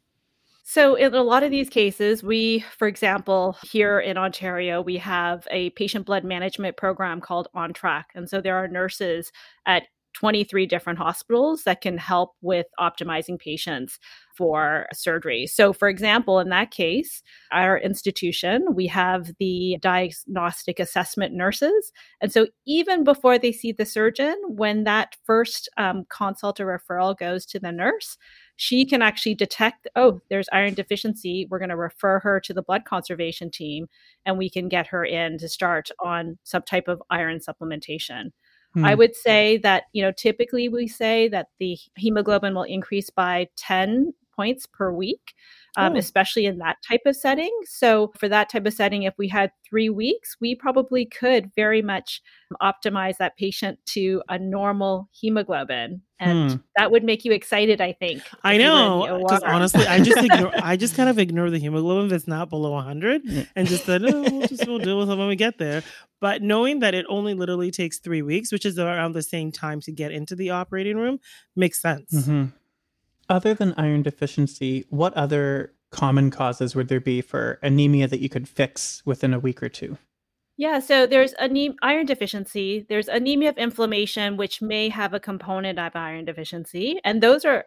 So, 0.68 0.96
in 0.96 1.14
a 1.14 1.22
lot 1.22 1.44
of 1.44 1.52
these 1.52 1.70
cases, 1.70 2.24
we, 2.24 2.66
for 2.80 2.88
example, 2.88 3.56
here 3.62 4.00
in 4.00 4.18
Ontario, 4.18 4.82
we 4.82 4.98
have 4.98 5.48
a 5.52 5.70
patient 5.72 6.08
blood 6.08 6.24
management 6.24 6.76
program 6.76 7.22
called 7.22 7.48
ONTraC. 7.56 8.06
And 8.16 8.28
so 8.28 8.42
there 8.42 8.56
are 8.56 8.68
nurses 8.68 9.32
at 9.68 9.84
23 10.16 10.66
different 10.66 10.98
hospitals 10.98 11.64
that 11.66 11.82
can 11.82 12.00
help 12.00 12.32
with 12.42 12.66
optimizing 12.80 13.38
patients 13.38 14.00
for 14.36 14.88
surgery. 14.92 15.46
So, 15.46 15.72
for 15.72 15.88
example, 15.88 16.40
in 16.40 16.50
that 16.50 16.72
case, 16.72 17.22
our 17.52 17.78
institution, 17.78 18.66
we 18.74 18.88
have 18.88 19.32
the 19.40 19.78
diagnostic 19.82 20.80
assessment 20.80 21.36
nurses. 21.36 21.92
And 22.22 22.32
so, 22.32 22.48
even 22.66 23.04
before 23.04 23.38
they 23.38 23.52
see 23.52 23.72
the 23.72 23.86
surgeon, 23.86 24.36
when 24.48 24.84
that 24.86 25.16
first 25.26 25.70
um, 25.78 26.06
consult 26.10 26.60
or 26.60 26.66
referral 26.66 27.16
goes 27.16 27.46
to 27.48 27.60
the 27.60 27.72
nurse, 27.72 28.18
she 28.58 28.86
can 28.86 29.02
actually 29.02 29.36
detect, 29.36 29.88
oh, 29.96 30.22
there's 30.30 30.48
iron 30.54 30.74
deficiency. 30.74 31.48
We're 31.50 31.60
going 31.60 31.70
to 31.70 31.76
refer 31.76 32.20
her 32.20 32.40
to 32.42 32.54
the 32.54 32.62
blood 32.62 32.86
conservation 32.86 33.52
team 33.52 33.88
and 34.26 34.38
we 34.38 34.50
can 34.50 34.70
get 34.70 34.88
her 34.88 35.04
in 35.04 35.38
to 35.40 35.50
start 35.50 35.90
on 36.04 36.38
some 36.44 36.64
type 36.64 36.88
of 36.88 37.02
iron 37.10 37.40
supplementation. 37.40 38.32
I 38.78 38.92
hmm. 38.92 38.98
would 39.00 39.16
say 39.16 39.58
that, 39.60 39.84
you 39.94 40.02
know, 40.02 40.12
typically 40.12 40.68
we 40.68 40.88
say 40.88 41.28
that 41.30 41.48
the 41.60 41.78
hemoglobin 41.96 42.54
will 42.54 42.64
increase 42.64 43.10
by 43.10 43.48
10 43.56 44.14
points 44.36 44.65
per 44.65 44.92
week 44.92 45.34
um, 45.77 45.94
oh. 45.94 45.98
especially 45.98 46.46
in 46.46 46.58
that 46.60 46.77
type 46.88 47.01
of 47.06 47.15
setting. 47.15 47.51
So, 47.65 48.12
for 48.18 48.30
that 48.30 48.50
type 48.50 48.65
of 48.65 48.74
setting, 48.74 49.04
if 49.04 49.13
we 49.18 49.27
had 49.27 49.51
three 49.68 49.89
weeks, 49.89 50.38
we 50.39 50.56
probably 50.56 51.06
could 51.06 51.51
very 51.56 51.82
much 51.82 52.22
optimize 52.62 53.18
that 53.18 53.38
patient 53.38 53.80
to 53.88 54.22
a 54.30 54.39
normal 54.39 55.10
hemoglobin. 55.12 56.01
And 56.18 56.51
hmm. 56.51 56.58
that 56.77 56.92
would 56.92 57.04
make 57.04 57.25
you 57.25 57.34
excited, 57.34 57.82
I 57.82 57.92
think. 57.92 58.24
I 58.42 58.56
know. 58.58 59.20
Because 59.22 59.44
honestly, 59.44 59.86
I 59.86 60.00
just 60.00 60.24
ignore, 60.24 60.54
I 60.63 60.77
just 60.77 60.96
kind 60.96 61.10
of 61.10 61.20
ignore 61.20 61.50
the 61.50 61.60
hemoglobin 61.60 62.08
that's 62.08 62.27
not 62.27 62.50
below 62.50 62.72
100 62.72 63.50
and 63.54 63.68
just 63.68 63.84
said, 63.84 64.01
oh, 64.06 64.22
we'll 64.22 64.48
just 64.48 64.65
we'll 64.65 64.80
deal 64.80 64.98
with 64.98 65.10
it 65.10 65.18
when 65.18 65.27
we 65.27 65.36
get 65.36 65.58
there. 65.58 65.84
But 66.22 66.42
knowing 66.42 66.80
that 66.80 66.94
it 66.94 67.06
only 67.10 67.34
literally 67.34 67.70
takes 67.70 68.00
three 68.00 68.22
weeks, 68.22 68.54
which 68.54 68.65
is 68.65 68.80
around 68.80 69.12
the 69.12 69.22
same 69.22 69.51
time 69.51 69.82
to 69.82 69.92
get 69.92 70.13
into 70.13 70.38
the 70.38 70.51
operating 70.51 70.96
room, 70.96 71.20
makes 71.54 71.82
sense. 71.82 72.13
Mm-hmm. 72.13 72.46
Other 73.29 73.53
than 73.53 73.74
iron 73.77 74.03
deficiency, 74.03 74.86
what 74.89 75.13
other 75.13 75.74
common 75.91 76.29
causes 76.29 76.75
would 76.75 76.89
there 76.89 77.00
be 77.00 77.22
for 77.22 77.60
anemia 77.63 78.08
that 78.08 78.20
you 78.20 78.29
could 78.29 78.48
fix 78.48 79.01
within 79.05 79.34
a 79.34 79.39
week 79.39 79.63
or 79.63 79.70
two? 79.70 79.98
Yeah, 80.58 80.79
so 80.79 81.05
there's 81.05 81.34
anem- 81.36 81.75
iron 81.82 82.05
deficiency, 82.05 82.86
there's 82.88 83.10
anemia 83.10 83.50
of 83.50 83.58
inflammation, 83.58 84.38
which 84.38 84.62
may 84.62 84.89
have 84.89 85.13
a 85.13 85.20
component 85.20 85.79
of 85.79 85.96
iron 85.96 86.25
deficiency. 86.25 87.00
And 87.03 87.22
those 87.22 87.44
are 87.44 87.58
a 87.58 87.63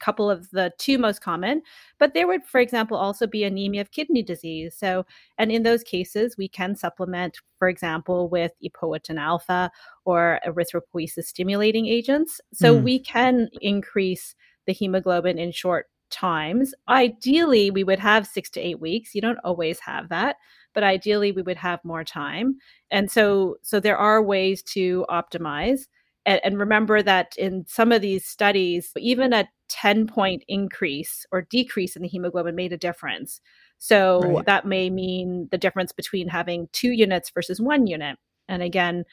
couple 0.00 0.30
of 0.30 0.50
the 0.50 0.72
two 0.78 0.96
most 0.96 1.20
common. 1.20 1.62
But 1.98 2.14
there 2.14 2.26
would, 2.26 2.44
for 2.44 2.60
example, 2.60 2.96
also 2.96 3.26
be 3.26 3.44
anemia 3.44 3.82
of 3.82 3.90
kidney 3.90 4.22
disease. 4.22 4.74
So, 4.74 5.04
and 5.36 5.52
in 5.52 5.62
those 5.62 5.82
cases, 5.82 6.36
we 6.38 6.48
can 6.48 6.74
supplement, 6.74 7.38
for 7.58 7.68
example, 7.68 8.30
with 8.30 8.52
epoetin 8.64 9.20
alpha 9.20 9.70
or 10.06 10.40
erythropoiesis 10.46 11.24
stimulating 11.24 11.86
agents. 11.86 12.40
So 12.54 12.74
mm. 12.74 12.82
we 12.82 12.98
can 12.98 13.50
increase 13.60 14.34
the 14.66 14.72
hemoglobin 14.72 15.38
in 15.38 15.52
short 15.52 15.86
times. 16.10 16.74
Ideally, 16.88 17.70
we 17.70 17.84
would 17.84 17.98
have 17.98 18.26
six 18.26 18.50
to 18.50 18.60
eight 18.60 18.80
weeks. 18.80 19.14
You 19.14 19.20
don't 19.20 19.38
always 19.42 19.80
have 19.80 20.08
that, 20.10 20.36
but 20.74 20.84
ideally, 20.84 21.32
we 21.32 21.42
would 21.42 21.56
have 21.56 21.84
more 21.84 22.04
time. 22.04 22.58
And 22.90 23.10
so, 23.10 23.56
so 23.62 23.80
there 23.80 23.96
are 23.96 24.22
ways 24.22 24.62
to 24.74 25.06
optimize. 25.08 25.86
And, 26.24 26.40
and 26.44 26.58
remember 26.58 27.02
that 27.02 27.34
in 27.36 27.64
some 27.66 27.90
of 27.90 28.02
these 28.02 28.24
studies, 28.24 28.92
even 28.96 29.32
a 29.32 29.48
10 29.68 30.06
point 30.06 30.44
increase 30.48 31.26
or 31.32 31.42
decrease 31.42 31.96
in 31.96 32.02
the 32.02 32.08
hemoglobin 32.08 32.54
made 32.54 32.72
a 32.72 32.78
difference. 32.78 33.40
So 33.78 34.20
right. 34.20 34.46
that 34.46 34.66
may 34.66 34.90
mean 34.90 35.48
the 35.50 35.58
difference 35.58 35.92
between 35.92 36.28
having 36.28 36.68
two 36.72 36.92
units 36.92 37.30
versus 37.30 37.60
one 37.60 37.86
unit. 37.86 38.18
And 38.48 38.62
again, 38.62 39.04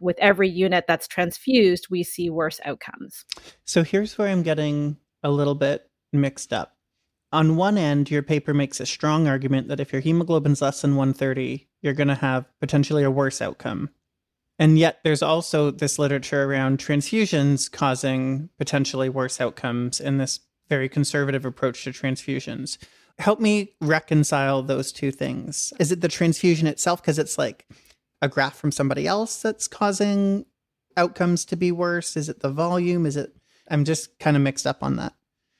with 0.00 0.18
every 0.18 0.48
unit 0.48 0.84
that's 0.86 1.08
transfused, 1.08 1.88
we 1.90 2.02
see 2.02 2.30
worse 2.30 2.60
outcomes. 2.64 3.24
So 3.64 3.82
here's 3.82 4.16
where 4.16 4.28
I'm 4.28 4.42
getting 4.42 4.96
a 5.22 5.30
little 5.30 5.54
bit 5.54 5.90
mixed 6.12 6.52
up. 6.52 6.76
On 7.32 7.56
one 7.56 7.76
end, 7.76 8.10
your 8.10 8.22
paper 8.22 8.54
makes 8.54 8.80
a 8.80 8.86
strong 8.86 9.28
argument 9.28 9.68
that 9.68 9.80
if 9.80 9.92
your 9.92 10.00
hemoglobin's 10.00 10.62
less 10.62 10.80
than 10.80 10.96
130, 10.96 11.68
you're 11.82 11.92
going 11.92 12.08
to 12.08 12.14
have 12.14 12.46
potentially 12.60 13.04
a 13.04 13.10
worse 13.10 13.42
outcome. 13.42 13.90
And 14.58 14.78
yet, 14.78 15.00
there's 15.04 15.22
also 15.22 15.70
this 15.70 15.98
literature 15.98 16.44
around 16.44 16.78
transfusions 16.78 17.70
causing 17.70 18.48
potentially 18.58 19.08
worse 19.08 19.40
outcomes 19.40 20.00
in 20.00 20.18
this 20.18 20.40
very 20.68 20.88
conservative 20.88 21.44
approach 21.44 21.84
to 21.84 21.90
transfusions. 21.90 22.78
Help 23.18 23.40
me 23.40 23.74
reconcile 23.80 24.62
those 24.62 24.90
two 24.90 25.10
things. 25.10 25.72
Is 25.78 25.92
it 25.92 26.00
the 26.00 26.08
transfusion 26.08 26.66
itself? 26.66 27.02
Because 27.02 27.18
it's 27.18 27.38
like 27.38 27.66
a 28.20 28.28
graph 28.28 28.56
from 28.56 28.72
somebody 28.72 29.06
else 29.06 29.42
that's 29.42 29.68
causing 29.68 30.44
outcomes 30.96 31.44
to 31.46 31.56
be 31.56 31.72
worse? 31.72 32.16
Is 32.16 32.28
it 32.28 32.40
the 32.40 32.50
volume? 32.50 33.06
Is 33.06 33.16
it, 33.16 33.34
I'm 33.70 33.84
just 33.84 34.18
kind 34.18 34.36
of 34.36 34.42
mixed 34.42 34.66
up 34.66 34.82
on 34.82 34.96
that. 34.96 35.14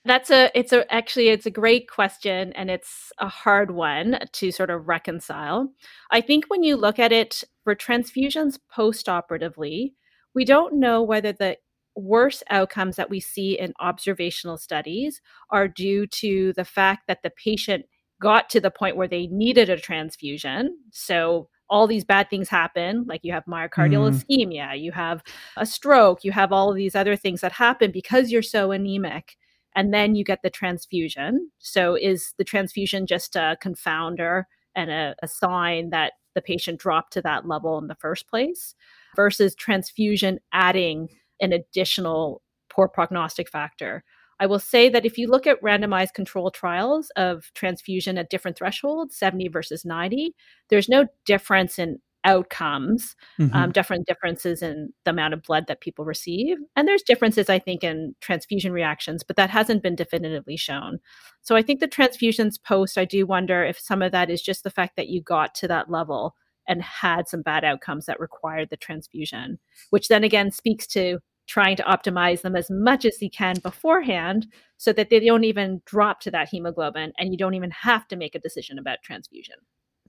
That's 0.04 0.30
a 0.30 0.50
it's 0.54 0.72
a 0.72 0.90
actually 0.92 1.28
it's 1.28 1.44
a 1.44 1.50
great 1.50 1.88
question 1.88 2.52
and 2.54 2.70
it's 2.70 3.12
a 3.18 3.28
hard 3.28 3.72
one 3.72 4.18
to 4.32 4.50
sort 4.50 4.70
of 4.70 4.88
reconcile. 4.88 5.68
I 6.10 6.22
think 6.22 6.46
when 6.48 6.62
you 6.62 6.76
look 6.76 6.98
at 6.98 7.12
it 7.12 7.44
for 7.62 7.74
transfusions 7.74 8.58
post-operatively, 8.72 9.94
we 10.34 10.44
don't 10.46 10.74
know 10.80 11.02
whether 11.02 11.32
the 11.32 11.58
worse 11.94 12.42
outcomes 12.48 12.96
that 12.96 13.10
we 13.10 13.20
see 13.20 13.58
in 13.58 13.74
observational 13.80 14.56
studies 14.56 15.20
are 15.50 15.68
due 15.68 16.06
to 16.06 16.52
the 16.54 16.64
fact 16.64 17.02
that 17.08 17.22
the 17.22 17.30
patient 17.30 17.84
got 18.22 18.48
to 18.50 18.60
the 18.60 18.70
point 18.70 18.96
where 18.96 19.08
they 19.08 19.26
needed 19.26 19.68
a 19.68 19.76
transfusion. 19.76 20.78
So 20.90 21.48
all 21.70 21.86
these 21.86 22.04
bad 22.04 22.30
things 22.30 22.48
happen 22.48 23.04
like 23.06 23.20
you 23.22 23.32
have 23.32 23.44
myocardial 23.44 24.10
mm. 24.10 24.24
ischemia 24.24 24.80
you 24.80 24.92
have 24.92 25.22
a 25.56 25.66
stroke 25.66 26.24
you 26.24 26.32
have 26.32 26.52
all 26.52 26.70
of 26.70 26.76
these 26.76 26.94
other 26.94 27.16
things 27.16 27.40
that 27.40 27.52
happen 27.52 27.90
because 27.90 28.30
you're 28.30 28.42
so 28.42 28.72
anemic 28.72 29.36
and 29.78 29.94
then 29.94 30.16
you 30.16 30.24
get 30.24 30.42
the 30.42 30.50
transfusion. 30.50 31.52
So, 31.60 31.94
is 31.94 32.34
the 32.36 32.42
transfusion 32.42 33.06
just 33.06 33.36
a 33.36 33.56
confounder 33.62 34.42
and 34.74 34.90
a, 34.90 35.14
a 35.22 35.28
sign 35.28 35.90
that 35.90 36.14
the 36.34 36.42
patient 36.42 36.80
dropped 36.80 37.12
to 37.12 37.22
that 37.22 37.46
level 37.46 37.78
in 37.78 37.86
the 37.86 37.94
first 37.94 38.28
place 38.28 38.74
versus 39.14 39.54
transfusion 39.54 40.40
adding 40.52 41.08
an 41.40 41.52
additional 41.52 42.42
poor 42.68 42.88
prognostic 42.88 43.48
factor? 43.48 44.02
I 44.40 44.46
will 44.46 44.58
say 44.58 44.88
that 44.88 45.04
if 45.04 45.18
you 45.18 45.28
look 45.28 45.46
at 45.46 45.60
randomized 45.62 46.14
control 46.14 46.50
trials 46.50 47.10
of 47.16 47.50
transfusion 47.54 48.18
at 48.18 48.30
different 48.30 48.56
thresholds, 48.56 49.16
70 49.16 49.48
versus 49.48 49.84
90, 49.84 50.34
there's 50.68 50.88
no 50.88 51.06
difference 51.24 51.78
in 51.78 51.98
outcomes, 52.24 53.16
mm-hmm. 53.38 53.54
um, 53.54 53.72
different 53.72 54.06
differences 54.06 54.62
in 54.62 54.92
the 55.04 55.10
amount 55.10 55.34
of 55.34 55.42
blood 55.42 55.66
that 55.66 55.80
people 55.80 56.04
receive. 56.04 56.58
And 56.76 56.86
there's 56.86 57.02
differences, 57.02 57.48
I 57.48 57.58
think, 57.58 57.82
in 57.82 58.14
transfusion 58.20 58.72
reactions, 58.72 59.22
but 59.22 59.36
that 59.36 59.50
hasn't 59.50 59.82
been 59.82 59.96
definitively 59.96 60.56
shown. 60.56 60.98
So 61.42 61.56
I 61.56 61.62
think 61.62 61.80
the 61.80 61.88
transfusions 61.88 62.62
post, 62.62 62.98
I 62.98 63.04
do 63.04 63.26
wonder 63.26 63.64
if 63.64 63.78
some 63.78 64.02
of 64.02 64.12
that 64.12 64.30
is 64.30 64.42
just 64.42 64.64
the 64.64 64.70
fact 64.70 64.96
that 64.96 65.08
you 65.08 65.22
got 65.22 65.54
to 65.56 65.68
that 65.68 65.90
level 65.90 66.34
and 66.66 66.82
had 66.82 67.28
some 67.28 67.40
bad 67.40 67.64
outcomes 67.64 68.06
that 68.06 68.20
required 68.20 68.68
the 68.68 68.76
transfusion, 68.76 69.58
which 69.90 70.08
then 70.08 70.22
again 70.22 70.50
speaks 70.50 70.86
to 70.88 71.18
trying 71.48 71.76
to 71.76 71.82
optimize 71.82 72.42
them 72.42 72.54
as 72.54 72.70
much 72.70 73.04
as 73.04 73.20
you 73.20 73.30
can 73.30 73.56
beforehand 73.60 74.46
so 74.76 74.92
that 74.92 75.10
they 75.10 75.18
don't 75.18 75.44
even 75.44 75.82
drop 75.86 76.20
to 76.20 76.30
that 76.30 76.48
hemoglobin 76.48 77.12
and 77.18 77.32
you 77.32 77.38
don't 77.38 77.54
even 77.54 77.70
have 77.70 78.06
to 78.08 78.16
make 78.16 78.34
a 78.34 78.38
decision 78.38 78.78
about 78.78 78.98
transfusion. 79.02 79.56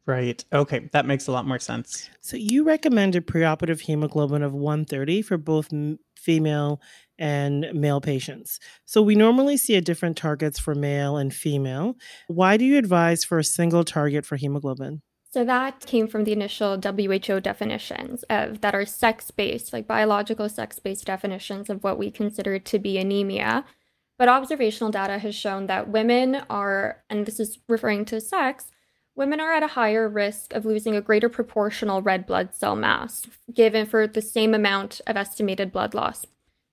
Right. 0.05 0.43
Okay. 0.51 0.89
That 0.91 1.05
makes 1.05 1.27
a 1.27 1.31
lot 1.31 1.46
more 1.46 1.60
sense. 1.60 2.10
So 2.22 2.36
you 2.36 2.63
recommended 2.63 3.27
preoperative 3.27 3.81
hemoglobin 3.81 4.41
of 4.43 4.53
130 4.53 5.22
for 5.22 5.38
both 5.38 5.69
female 6.17 6.81
and 7.19 7.67
male 7.74 8.01
patients. 8.01 8.60
So 8.86 9.01
we 9.01 9.15
normally 9.15 9.55
see 9.58 9.75
a 9.75 9.81
different 9.81 10.17
targets 10.17 10.58
for 10.58 10.74
male 10.74 11.17
and 11.17 11.34
female. 11.34 11.96
Why 12.27 12.58
do 12.58 12.65
you 12.65 12.77
advise 12.77 13.24
for 13.24 13.38
a 13.38 13.43
single 13.43 13.84
target 13.84 14.25
for 14.25 14.36
hemoglobin? 14.36 15.01
So 15.31 15.45
that 15.45 15.86
came 15.86 16.07
from 16.07 16.24
the 16.24 16.31
initial 16.31 16.79
WHO 16.81 17.39
definitions 17.39 18.24
of 18.29 18.62
that 18.62 18.74
are 18.74 18.86
sex-based, 18.86 19.71
like 19.71 19.86
biological 19.86 20.50
sex-based 20.50 21.05
definitions 21.05 21.69
of 21.69 21.83
what 21.83 22.00
we 22.00 22.09
consider 22.09 22.57
to 22.57 22.79
be 22.79 22.98
anemia. 22.98 23.63
But 24.17 24.27
observational 24.27 24.91
data 24.91 25.19
has 25.19 25.36
shown 25.36 25.67
that 25.67 25.88
women 25.88 26.41
are, 26.50 27.03
and 27.09 27.25
this 27.25 27.39
is 27.39 27.59
referring 27.69 28.05
to 28.05 28.19
sex, 28.19 28.71
women 29.15 29.39
are 29.39 29.53
at 29.53 29.63
a 29.63 29.67
higher 29.67 30.09
risk 30.09 30.53
of 30.53 30.65
losing 30.65 30.95
a 30.95 31.01
greater 31.01 31.29
proportional 31.29 32.01
red 32.01 32.25
blood 32.25 32.55
cell 32.55 32.75
mass 32.75 33.27
given 33.53 33.86
for 33.86 34.07
the 34.07 34.21
same 34.21 34.55
amount 34.55 35.00
of 35.05 35.15
estimated 35.15 35.71
blood 35.71 35.93
loss. 35.93 36.25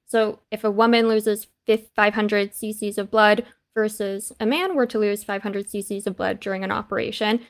So, 0.07 0.39
if 0.51 0.65
a 0.65 0.71
woman 0.71 1.09
loses 1.09 1.49
500 1.67 2.53
cc's 2.53 2.97
of 2.97 3.11
blood 3.11 3.45
versus 3.75 4.33
a 4.41 4.47
man 4.47 4.75
were 4.75 4.87
to 4.87 4.99
lose 4.99 5.25
500 5.25 5.67
cc's 5.67 6.07
of 6.07 6.17
blood 6.17 6.41
during 6.41 6.65
an 6.65 6.73
operation, 6.73 7.41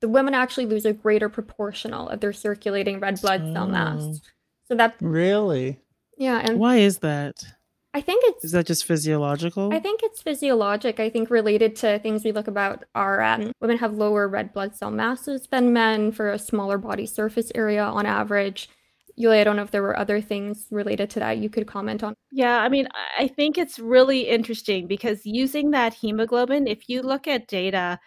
the 0.00 0.08
women 0.08 0.34
actually 0.34 0.66
lose 0.66 0.84
a 0.84 0.92
greater 0.92 1.28
proportional 1.28 2.08
of 2.08 2.20
their 2.20 2.32
circulating 2.32 3.00
red 3.00 3.20
blood 3.20 3.52
cell 3.52 3.66
mass. 3.66 4.20
So 4.64 4.74
that 4.76 4.96
really, 5.00 5.78
yeah. 6.16 6.38
And 6.38 6.58
why 6.58 6.76
is 6.76 6.98
that? 6.98 7.44
I 7.92 8.00
think 8.00 8.22
it's 8.26 8.44
is 8.44 8.52
that 8.52 8.66
just 8.66 8.84
physiological? 8.84 9.74
I 9.74 9.80
think 9.80 10.00
it's 10.02 10.22
physiologic. 10.22 11.00
I 11.00 11.10
think 11.10 11.28
related 11.28 11.74
to 11.76 11.98
things 11.98 12.24
we 12.24 12.30
look 12.30 12.46
about 12.46 12.84
are 12.94 13.20
um, 13.20 13.52
women 13.60 13.78
have 13.78 13.94
lower 13.94 14.28
red 14.28 14.52
blood 14.52 14.76
cell 14.76 14.92
masses 14.92 15.48
than 15.50 15.72
men 15.72 16.12
for 16.12 16.30
a 16.30 16.38
smaller 16.38 16.78
body 16.78 17.06
surface 17.06 17.50
area 17.54 17.82
on 17.82 18.06
average. 18.06 18.68
Yulia, 19.16 19.40
I 19.40 19.44
don't 19.44 19.56
know 19.56 19.62
if 19.62 19.72
there 19.72 19.82
were 19.82 19.98
other 19.98 20.20
things 20.20 20.66
related 20.70 21.10
to 21.10 21.18
that 21.18 21.38
you 21.38 21.50
could 21.50 21.66
comment 21.66 22.04
on. 22.04 22.14
Yeah, 22.30 22.58
I 22.58 22.68
mean, 22.68 22.88
I 23.18 23.26
think 23.26 23.58
it's 23.58 23.78
really 23.78 24.28
interesting 24.28 24.86
because 24.86 25.26
using 25.26 25.72
that 25.72 25.92
hemoglobin, 25.92 26.68
if 26.68 26.88
you 26.88 27.02
look 27.02 27.26
at 27.26 27.48
data 27.48 27.98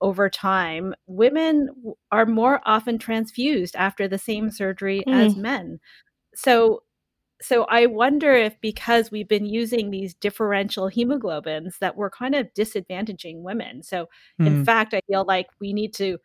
over 0.00 0.30
time, 0.30 0.94
women 1.06 1.68
are 2.12 2.26
more 2.26 2.60
often 2.64 2.98
transfused 2.98 3.74
after 3.76 4.06
the 4.06 4.18
same 4.18 4.50
surgery 4.50 5.02
mm. 5.06 5.12
as 5.12 5.36
men. 5.36 5.80
So 6.34 6.82
so 7.42 7.64
I 7.64 7.86
wonder 7.86 8.32
if 8.32 8.58
because 8.60 9.10
we've 9.10 9.28
been 9.28 9.44
using 9.44 9.90
these 9.90 10.14
differential 10.14 10.88
hemoglobins 10.88 11.78
that 11.80 11.96
we're 11.96 12.08
kind 12.08 12.34
of 12.34 12.48
disadvantaging 12.56 13.42
women. 13.42 13.82
So 13.82 14.06
in 14.38 14.58
hmm. 14.58 14.62
fact, 14.62 14.94
I 14.94 15.02
feel 15.06 15.24
like 15.26 15.48
we 15.60 15.74
need 15.74 15.92
to 15.94 16.18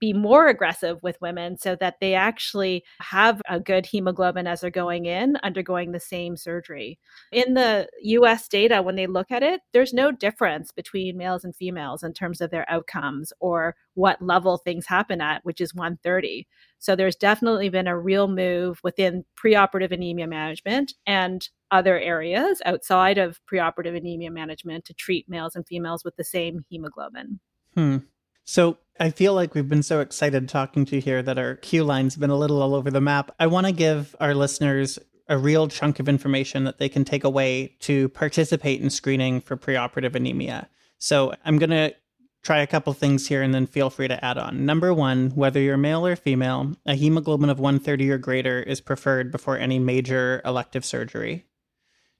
be 0.00 0.12
more 0.12 0.48
aggressive 0.48 1.02
with 1.02 1.20
women 1.20 1.56
so 1.58 1.76
that 1.76 1.96
they 2.00 2.14
actually 2.14 2.84
have 3.00 3.40
a 3.48 3.60
good 3.60 3.86
hemoglobin 3.86 4.46
as 4.46 4.60
they're 4.60 4.70
going 4.70 5.06
in, 5.06 5.36
undergoing 5.42 5.92
the 5.92 6.00
same 6.00 6.36
surgery. 6.36 6.98
In 7.32 7.54
the 7.54 7.88
US 8.02 8.48
data, 8.48 8.82
when 8.82 8.96
they 8.96 9.06
look 9.06 9.30
at 9.30 9.42
it, 9.42 9.60
there's 9.72 9.92
no 9.92 10.12
difference 10.12 10.70
between 10.72 11.16
males 11.16 11.44
and 11.44 11.54
females 11.54 12.02
in 12.02 12.12
terms 12.12 12.40
of 12.40 12.50
their 12.50 12.70
outcomes 12.70 13.32
or 13.40 13.74
what 13.94 14.20
level 14.20 14.58
things 14.58 14.86
happen 14.86 15.20
at, 15.20 15.44
which 15.44 15.60
is 15.60 15.74
130. 15.74 16.46
So 16.78 16.94
there's 16.94 17.16
definitely 17.16 17.68
been 17.68 17.86
a 17.86 17.98
real 17.98 18.28
move 18.28 18.80
within 18.82 19.24
preoperative 19.42 19.92
anemia 19.92 20.26
management 20.26 20.94
and 21.06 21.48
other 21.70 21.98
areas 21.98 22.62
outside 22.64 23.18
of 23.18 23.40
preoperative 23.50 23.96
anemia 23.96 24.30
management 24.30 24.84
to 24.84 24.94
treat 24.94 25.28
males 25.28 25.56
and 25.56 25.66
females 25.66 26.04
with 26.04 26.16
the 26.16 26.24
same 26.24 26.64
hemoglobin. 26.68 27.40
Hmm. 27.74 27.98
So 28.44 28.78
I 28.98 29.10
feel 29.10 29.34
like 29.34 29.54
we've 29.54 29.68
been 29.68 29.82
so 29.82 30.00
excited 30.00 30.48
talking 30.48 30.86
to 30.86 30.96
you 30.96 31.02
here 31.02 31.22
that 31.22 31.38
our 31.38 31.56
cue 31.56 31.84
line's 31.84 32.16
been 32.16 32.30
a 32.30 32.36
little 32.36 32.62
all 32.62 32.74
over 32.74 32.90
the 32.90 33.00
map. 33.00 33.30
I 33.38 33.46
want 33.46 33.66
to 33.66 33.72
give 33.72 34.16
our 34.20 34.34
listeners 34.34 34.98
a 35.28 35.36
real 35.36 35.68
chunk 35.68 36.00
of 36.00 36.08
information 36.08 36.64
that 36.64 36.78
they 36.78 36.88
can 36.88 37.04
take 37.04 37.24
away 37.24 37.76
to 37.80 38.08
participate 38.10 38.80
in 38.80 38.88
screening 38.88 39.40
for 39.40 39.56
preoperative 39.56 40.14
anemia. 40.14 40.68
So 40.98 41.34
I'm 41.44 41.58
going 41.58 41.70
to 41.70 41.94
try 42.42 42.60
a 42.60 42.66
couple 42.66 42.92
things 42.94 43.26
here 43.26 43.42
and 43.42 43.52
then 43.52 43.66
feel 43.66 43.90
free 43.90 44.08
to 44.08 44.24
add 44.24 44.38
on. 44.38 44.64
Number 44.64 44.94
one, 44.94 45.30
whether 45.30 45.60
you're 45.60 45.76
male 45.76 46.06
or 46.06 46.16
female, 46.16 46.74
a 46.86 46.94
hemoglobin 46.94 47.50
of 47.50 47.58
130 47.58 48.10
or 48.10 48.18
greater 48.18 48.62
is 48.62 48.80
preferred 48.80 49.30
before 49.30 49.58
any 49.58 49.78
major 49.78 50.40
elective 50.44 50.84
surgery. 50.84 51.44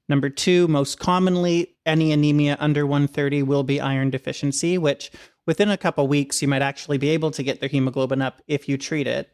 Number 0.08 0.28
two, 0.28 0.68
most 0.68 0.98
commonly, 0.98 1.76
any 1.86 2.12
anemia 2.12 2.56
under 2.60 2.86
130 2.86 3.44
will 3.44 3.62
be 3.62 3.80
iron 3.80 4.10
deficiency, 4.10 4.78
which 4.78 5.10
within 5.46 5.70
a 5.70 5.76
couple 5.76 6.06
weeks, 6.08 6.42
you 6.42 6.48
might 6.48 6.62
actually 6.62 6.98
be 6.98 7.10
able 7.10 7.30
to 7.32 7.42
get 7.42 7.60
their 7.60 7.68
hemoglobin 7.68 8.22
up 8.22 8.42
if 8.46 8.68
you 8.68 8.76
treat 8.76 9.06
it. 9.06 9.30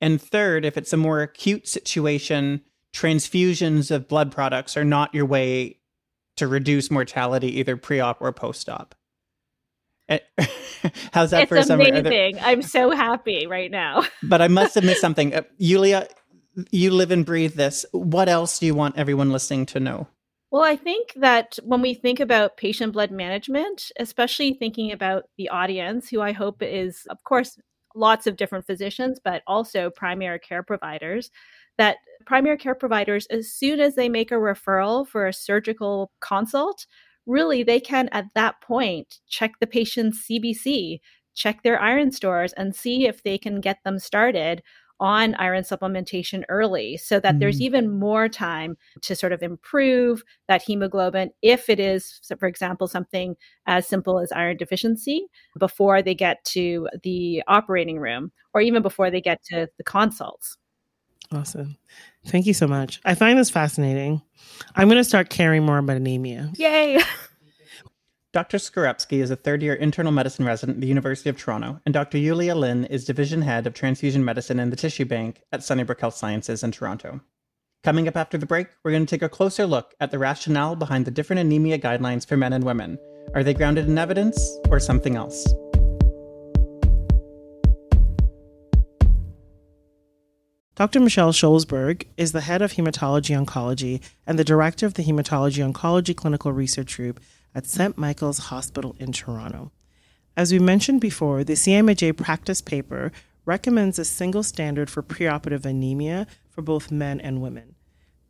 And 0.00 0.20
third, 0.20 0.64
if 0.64 0.76
it's 0.76 0.92
a 0.92 0.96
more 0.96 1.22
acute 1.22 1.66
situation, 1.66 2.62
transfusions 2.94 3.90
of 3.90 4.08
blood 4.08 4.32
products 4.32 4.76
are 4.76 4.84
not 4.84 5.14
your 5.14 5.26
way 5.26 5.78
to 6.36 6.46
reduce 6.46 6.90
mortality 6.90 7.58
either 7.58 7.76
pre-op 7.76 8.20
or 8.20 8.32
post-op. 8.32 8.94
Eh, 10.08 10.18
how's 11.12 11.30
that 11.30 11.42
it's 11.42 11.48
for 11.48 11.56
a 11.56 11.62
summary? 11.62 11.88
amazing. 11.88 12.36
There... 12.36 12.44
I'm 12.44 12.62
so 12.62 12.90
happy 12.90 13.46
right 13.46 13.70
now. 13.70 14.04
but 14.22 14.42
I 14.42 14.48
must 14.48 14.74
have 14.74 14.84
missed 14.84 15.00
something. 15.00 15.34
Uh, 15.34 15.42
Yulia, 15.58 16.08
you 16.70 16.90
live 16.90 17.10
and 17.10 17.24
breathe 17.24 17.54
this. 17.54 17.84
What 17.92 18.28
else 18.28 18.58
do 18.58 18.66
you 18.66 18.74
want 18.74 18.96
everyone 18.98 19.30
listening 19.30 19.66
to 19.66 19.80
know? 19.80 20.08
Well, 20.50 20.62
I 20.62 20.76
think 20.76 21.12
that 21.16 21.58
when 21.64 21.82
we 21.82 21.94
think 21.94 22.20
about 22.20 22.56
patient 22.56 22.92
blood 22.92 23.10
management, 23.10 23.90
especially 23.98 24.54
thinking 24.54 24.92
about 24.92 25.24
the 25.36 25.48
audience, 25.48 26.08
who 26.08 26.20
I 26.20 26.32
hope 26.32 26.62
is, 26.62 27.06
of 27.10 27.22
course, 27.24 27.58
lots 27.94 28.26
of 28.26 28.36
different 28.36 28.66
physicians, 28.66 29.18
but 29.22 29.42
also 29.46 29.90
primary 29.90 30.38
care 30.38 30.62
providers, 30.62 31.30
that 31.78 31.96
primary 32.26 32.56
care 32.58 32.74
providers, 32.74 33.26
as 33.26 33.52
soon 33.52 33.80
as 33.80 33.96
they 33.96 34.08
make 34.08 34.30
a 34.30 34.34
referral 34.36 35.06
for 35.06 35.26
a 35.26 35.32
surgical 35.32 36.12
consult, 36.20 36.86
really 37.26 37.62
they 37.62 37.80
can 37.80 38.08
at 38.12 38.26
that 38.34 38.60
point 38.60 39.18
check 39.28 39.54
the 39.60 39.66
patient's 39.66 40.26
CBC, 40.26 41.00
check 41.34 41.62
their 41.62 41.80
iron 41.80 42.12
stores, 42.12 42.52
and 42.52 42.74
see 42.74 43.06
if 43.06 43.22
they 43.22 43.36
can 43.36 43.60
get 43.60 43.78
them 43.84 43.98
started 43.98 44.62
on 45.00 45.34
iron 45.34 45.62
supplementation 45.62 46.44
early 46.48 46.96
so 46.96 47.20
that 47.20 47.36
mm. 47.36 47.40
there's 47.40 47.60
even 47.60 47.90
more 47.90 48.28
time 48.28 48.76
to 49.02 49.14
sort 49.14 49.32
of 49.32 49.42
improve 49.42 50.22
that 50.48 50.62
hemoglobin 50.62 51.30
if 51.42 51.68
it 51.68 51.78
is 51.78 52.20
for 52.38 52.46
example 52.46 52.86
something 52.86 53.36
as 53.66 53.86
simple 53.86 54.18
as 54.18 54.32
iron 54.32 54.56
deficiency 54.56 55.26
before 55.58 56.02
they 56.02 56.14
get 56.14 56.42
to 56.44 56.88
the 57.02 57.42
operating 57.46 57.98
room 57.98 58.32
or 58.54 58.60
even 58.60 58.82
before 58.82 59.10
they 59.10 59.20
get 59.20 59.42
to 59.42 59.68
the 59.76 59.84
consults. 59.84 60.56
Awesome. 61.32 61.76
Thank 62.26 62.46
you 62.46 62.54
so 62.54 62.68
much. 62.68 63.00
I 63.04 63.14
find 63.14 63.38
this 63.38 63.50
fascinating. 63.50 64.22
I'm 64.76 64.88
going 64.88 64.98
to 64.98 65.04
start 65.04 65.28
caring 65.28 65.64
more 65.64 65.78
about 65.78 65.96
anemia. 65.96 66.52
Yay 66.56 67.00
Dr. 68.36 68.58
Skorupski 68.58 69.22
is 69.22 69.30
a 69.30 69.36
third 69.36 69.62
year 69.62 69.72
internal 69.72 70.12
medicine 70.12 70.44
resident 70.44 70.76
at 70.76 70.80
the 70.82 70.86
University 70.86 71.30
of 71.30 71.38
Toronto, 71.38 71.80
and 71.86 71.94
Dr. 71.94 72.18
Yulia 72.18 72.54
Lin 72.54 72.84
is 72.84 73.06
division 73.06 73.40
head 73.40 73.66
of 73.66 73.72
transfusion 73.72 74.22
medicine 74.22 74.60
in 74.60 74.68
the 74.68 74.76
tissue 74.76 75.06
bank 75.06 75.40
at 75.52 75.64
Sunnybrook 75.64 76.02
Health 76.02 76.16
Sciences 76.16 76.62
in 76.62 76.70
Toronto. 76.70 77.22
Coming 77.82 78.06
up 78.06 78.14
after 78.14 78.36
the 78.36 78.44
break, 78.44 78.66
we're 78.84 78.90
going 78.90 79.06
to 79.06 79.10
take 79.10 79.22
a 79.22 79.30
closer 79.30 79.64
look 79.66 79.94
at 80.00 80.10
the 80.10 80.18
rationale 80.18 80.76
behind 80.76 81.06
the 81.06 81.10
different 81.10 81.40
anemia 81.40 81.78
guidelines 81.78 82.28
for 82.28 82.36
men 82.36 82.52
and 82.52 82.62
women. 82.62 82.98
Are 83.34 83.42
they 83.42 83.54
grounded 83.54 83.88
in 83.88 83.96
evidence 83.96 84.38
or 84.68 84.80
something 84.80 85.16
else? 85.16 85.42
Dr. 90.74 91.00
Michelle 91.00 91.32
Sholzberg 91.32 92.04
is 92.18 92.32
the 92.32 92.42
head 92.42 92.60
of 92.60 92.74
hematology 92.74 93.34
oncology 93.34 94.02
and 94.26 94.38
the 94.38 94.44
director 94.44 94.84
of 94.84 94.92
the 94.92 95.04
Hematology 95.04 95.66
Oncology 95.66 96.14
Clinical 96.14 96.52
Research 96.52 96.98
Group 96.98 97.18
at 97.56 97.66
St. 97.66 97.96
Michael's 97.96 98.38
Hospital 98.50 98.94
in 98.98 99.12
Toronto. 99.12 99.72
As 100.36 100.52
we 100.52 100.58
mentioned 100.58 101.00
before, 101.00 101.42
the 101.42 101.54
CMAJ 101.54 102.14
practice 102.14 102.60
paper 102.60 103.10
recommends 103.46 103.98
a 103.98 104.04
single 104.04 104.42
standard 104.42 104.90
for 104.90 105.02
preoperative 105.02 105.64
anemia 105.64 106.26
for 106.50 106.60
both 106.60 106.92
men 106.92 107.18
and 107.18 107.40
women. 107.40 107.74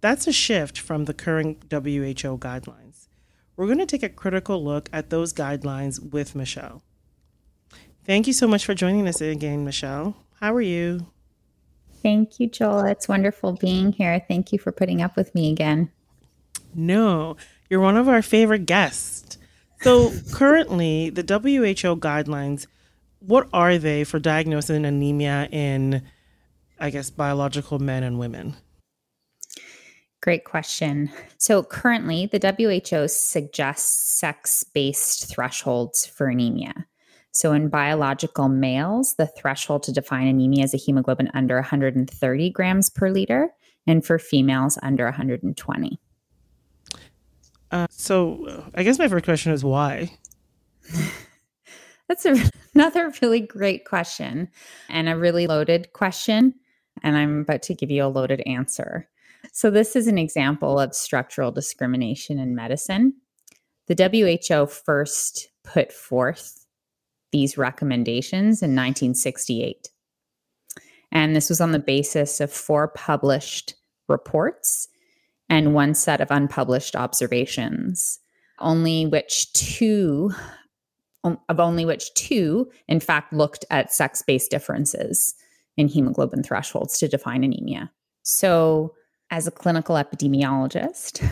That's 0.00 0.28
a 0.28 0.32
shift 0.32 0.78
from 0.78 1.06
the 1.06 1.14
current 1.14 1.64
WHO 1.72 2.38
guidelines. 2.38 3.08
We're 3.56 3.66
going 3.66 3.78
to 3.78 3.86
take 3.86 4.04
a 4.04 4.08
critical 4.08 4.62
look 4.62 4.88
at 4.92 5.10
those 5.10 5.32
guidelines 5.32 6.12
with 6.12 6.36
Michelle. 6.36 6.82
Thank 8.04 8.28
you 8.28 8.32
so 8.32 8.46
much 8.46 8.64
for 8.64 8.74
joining 8.74 9.08
us 9.08 9.20
again, 9.20 9.64
Michelle. 9.64 10.16
How 10.38 10.54
are 10.54 10.60
you? 10.60 11.06
Thank 12.00 12.38
you, 12.38 12.48
Joel. 12.48 12.84
It's 12.84 13.08
wonderful 13.08 13.54
being 13.54 13.90
here. 13.90 14.24
Thank 14.28 14.52
you 14.52 14.60
for 14.60 14.70
putting 14.70 15.02
up 15.02 15.16
with 15.16 15.34
me 15.34 15.50
again. 15.50 15.90
No, 16.76 17.36
you're 17.70 17.80
one 17.80 17.96
of 17.96 18.06
our 18.06 18.20
favorite 18.20 18.66
guests. 18.66 19.38
So, 19.80 20.12
currently, 20.32 21.10
the 21.10 21.22
WHO 21.22 21.96
guidelines, 21.96 22.66
what 23.20 23.48
are 23.52 23.78
they 23.78 24.04
for 24.04 24.18
diagnosing 24.18 24.84
anemia 24.84 25.48
in, 25.50 26.02
I 26.78 26.90
guess, 26.90 27.08
biological 27.08 27.78
men 27.78 28.02
and 28.02 28.18
women? 28.18 28.56
Great 30.22 30.44
question. 30.44 31.10
So, 31.38 31.62
currently, 31.62 32.26
the 32.26 32.38
WHO 32.38 33.08
suggests 33.08 34.18
sex 34.18 34.62
based 34.62 35.30
thresholds 35.30 36.04
for 36.04 36.26
anemia. 36.26 36.86
So, 37.32 37.52
in 37.52 37.68
biological 37.68 38.48
males, 38.48 39.14
the 39.16 39.26
threshold 39.26 39.82
to 39.84 39.92
define 39.92 40.26
anemia 40.26 40.64
is 40.64 40.74
a 40.74 40.78
hemoglobin 40.78 41.30
under 41.32 41.56
130 41.56 42.50
grams 42.50 42.90
per 42.90 43.08
liter, 43.08 43.50
and 43.86 44.04
for 44.04 44.18
females, 44.18 44.78
under 44.82 45.04
120. 45.04 46.00
Uh, 47.70 47.86
so 47.90 48.70
I 48.74 48.82
guess 48.82 48.98
my 48.98 49.08
first 49.08 49.24
question 49.24 49.52
is 49.52 49.64
why? 49.64 50.10
That's 52.08 52.24
a, 52.24 52.36
another 52.74 53.12
really 53.20 53.40
great 53.40 53.84
question 53.84 54.48
and 54.88 55.08
a 55.08 55.16
really 55.16 55.46
loaded 55.46 55.92
question. 55.92 56.54
And 57.02 57.16
I'm 57.16 57.40
about 57.40 57.62
to 57.62 57.74
give 57.74 57.90
you 57.90 58.04
a 58.04 58.08
loaded 58.08 58.42
answer. 58.46 59.08
So, 59.52 59.70
this 59.70 59.94
is 59.94 60.06
an 60.06 60.18
example 60.18 60.80
of 60.80 60.94
structural 60.94 61.52
discrimination 61.52 62.38
in 62.38 62.54
medicine. 62.54 63.14
The 63.86 64.34
WHO 64.48 64.66
first 64.66 65.48
put 65.62 65.92
forth 65.92 66.66
these 67.32 67.58
recommendations 67.58 68.62
in 68.62 68.70
1968. 68.70 69.90
And 71.12 71.36
this 71.36 71.48
was 71.48 71.60
on 71.60 71.72
the 71.72 71.78
basis 71.78 72.40
of 72.40 72.52
four 72.52 72.88
published 72.88 73.74
reports 74.08 74.88
and 75.48 75.74
one 75.74 75.94
set 75.94 76.20
of 76.20 76.30
unpublished 76.30 76.96
observations, 76.96 78.18
only 78.58 79.06
which 79.06 79.52
two 79.52 80.32
of 81.48 81.58
only 81.58 81.84
which 81.84 82.14
two, 82.14 82.70
in 82.88 83.00
fact, 83.00 83.32
looked 83.32 83.64
at 83.70 83.92
sex 83.92 84.22
based 84.22 84.50
differences 84.50 85.34
in 85.76 85.88
hemoglobin 85.88 86.42
thresholds 86.42 86.98
to 86.98 87.08
define 87.08 87.42
anemia. 87.42 87.90
So, 88.22 88.94
as 89.30 89.46
a 89.46 89.50
clinical 89.50 89.96
epidemiologist, 89.96 91.28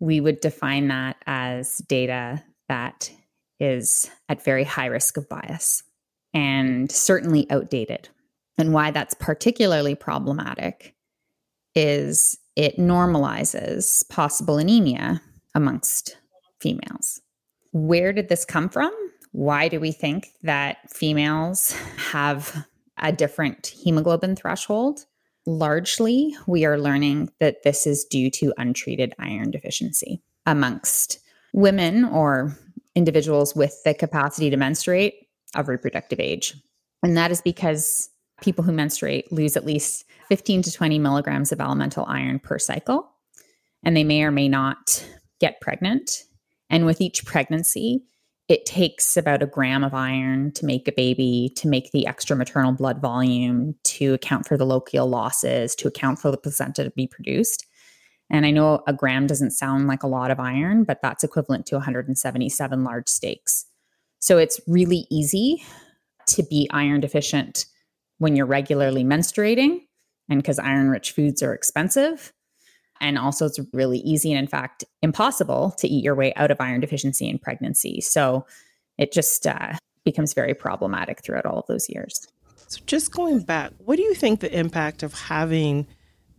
we 0.00 0.20
would 0.20 0.40
define 0.40 0.88
that 0.88 1.16
as 1.26 1.78
data 1.88 2.42
that 2.68 3.10
is 3.60 4.10
at 4.28 4.42
very 4.42 4.64
high 4.64 4.86
risk 4.86 5.16
of 5.16 5.28
bias 5.28 5.82
and 6.32 6.90
certainly 6.90 7.46
outdated. 7.50 8.08
And 8.58 8.72
why 8.72 8.90
that's 8.90 9.14
particularly 9.14 9.94
problematic 9.94 10.94
is 11.74 12.38
it 12.56 12.76
normalizes 12.78 14.08
possible 14.08 14.58
anemia 14.58 15.20
amongst 15.54 16.16
females. 16.60 17.20
Where 17.72 18.12
did 18.12 18.28
this 18.28 18.44
come 18.44 18.68
from? 18.68 18.92
Why 19.32 19.68
do 19.68 19.80
we 19.80 19.90
think 19.90 20.28
that 20.42 20.78
females 20.90 21.72
have 21.96 22.66
a 22.98 23.12
different 23.12 23.66
hemoglobin 23.66 24.36
threshold? 24.36 25.06
Largely, 25.46 26.36
we 26.46 26.64
are 26.64 26.78
learning 26.78 27.30
that 27.40 27.64
this 27.64 27.86
is 27.86 28.04
due 28.04 28.30
to 28.30 28.54
untreated 28.56 29.14
iron 29.18 29.50
deficiency 29.50 30.22
amongst 30.46 31.18
women 31.52 32.04
or 32.04 32.56
individuals 32.94 33.54
with 33.56 33.82
the 33.84 33.92
capacity 33.92 34.50
to 34.50 34.56
menstruate 34.56 35.14
of 35.54 35.68
reproductive 35.68 36.20
age 36.20 36.54
And 37.02 37.16
that 37.16 37.30
is 37.30 37.42
because 37.42 38.08
people 38.44 38.62
who 38.62 38.72
menstruate 38.72 39.32
lose 39.32 39.56
at 39.56 39.64
least 39.64 40.04
15 40.28 40.62
to 40.62 40.72
20 40.72 40.98
milligrams 40.98 41.50
of 41.50 41.60
elemental 41.60 42.04
iron 42.06 42.38
per 42.38 42.58
cycle, 42.58 43.10
and 43.82 43.96
they 43.96 44.04
may 44.04 44.22
or 44.22 44.30
may 44.30 44.48
not 44.48 45.04
get 45.40 45.60
pregnant. 45.60 46.24
And 46.68 46.84
with 46.86 47.00
each 47.00 47.24
pregnancy, 47.24 48.04
it 48.48 48.66
takes 48.66 49.16
about 49.16 49.42
a 49.42 49.46
gram 49.46 49.82
of 49.82 49.94
iron 49.94 50.52
to 50.52 50.66
make 50.66 50.86
a 50.86 50.92
baby, 50.92 51.50
to 51.56 51.66
make 51.66 51.90
the 51.92 52.06
extra 52.06 52.36
maternal 52.36 52.72
blood 52.72 53.00
volume, 53.00 53.74
to 53.84 54.12
account 54.12 54.46
for 54.46 54.58
the 54.58 54.66
lochial 54.66 55.08
losses, 55.08 55.74
to 55.76 55.88
account 55.88 56.18
for 56.18 56.30
the 56.30 56.36
placenta 56.36 56.84
to 56.84 56.90
be 56.90 57.06
produced. 57.06 57.66
And 58.28 58.44
I 58.44 58.50
know 58.50 58.82
a 58.86 58.92
gram 58.92 59.26
doesn't 59.26 59.52
sound 59.52 59.86
like 59.86 60.02
a 60.02 60.08
lot 60.08 60.30
of 60.30 60.40
iron, 60.40 60.84
but 60.84 61.00
that's 61.02 61.24
equivalent 61.24 61.64
to 61.66 61.76
177 61.76 62.84
large 62.84 63.08
steaks. 63.08 63.64
So 64.18 64.36
it's 64.36 64.60
really 64.66 65.06
easy 65.10 65.62
to 66.28 66.42
be 66.42 66.68
iron 66.70 67.00
deficient 67.00 67.66
when 68.24 68.36
you're 68.36 68.46
regularly 68.46 69.04
menstruating 69.04 69.82
and 70.30 70.42
because 70.42 70.58
iron 70.58 70.88
rich 70.88 71.12
foods 71.12 71.42
are 71.42 71.52
expensive. 71.52 72.32
And 72.98 73.18
also, 73.18 73.44
it's 73.44 73.60
really 73.74 73.98
easy 73.98 74.32
and, 74.32 74.38
in 74.38 74.46
fact, 74.46 74.82
impossible 75.02 75.74
to 75.76 75.86
eat 75.86 76.02
your 76.02 76.14
way 76.14 76.32
out 76.34 76.50
of 76.50 76.58
iron 76.58 76.80
deficiency 76.80 77.28
in 77.28 77.38
pregnancy. 77.38 78.00
So 78.00 78.46
it 78.96 79.12
just 79.12 79.46
uh, 79.46 79.74
becomes 80.06 80.32
very 80.32 80.54
problematic 80.54 81.22
throughout 81.22 81.44
all 81.44 81.58
of 81.58 81.66
those 81.66 81.90
years. 81.90 82.26
So, 82.68 82.80
just 82.86 83.12
going 83.12 83.40
back, 83.40 83.72
what 83.76 83.96
do 83.96 84.02
you 84.02 84.14
think 84.14 84.40
the 84.40 84.58
impact 84.58 85.02
of 85.02 85.12
having 85.12 85.86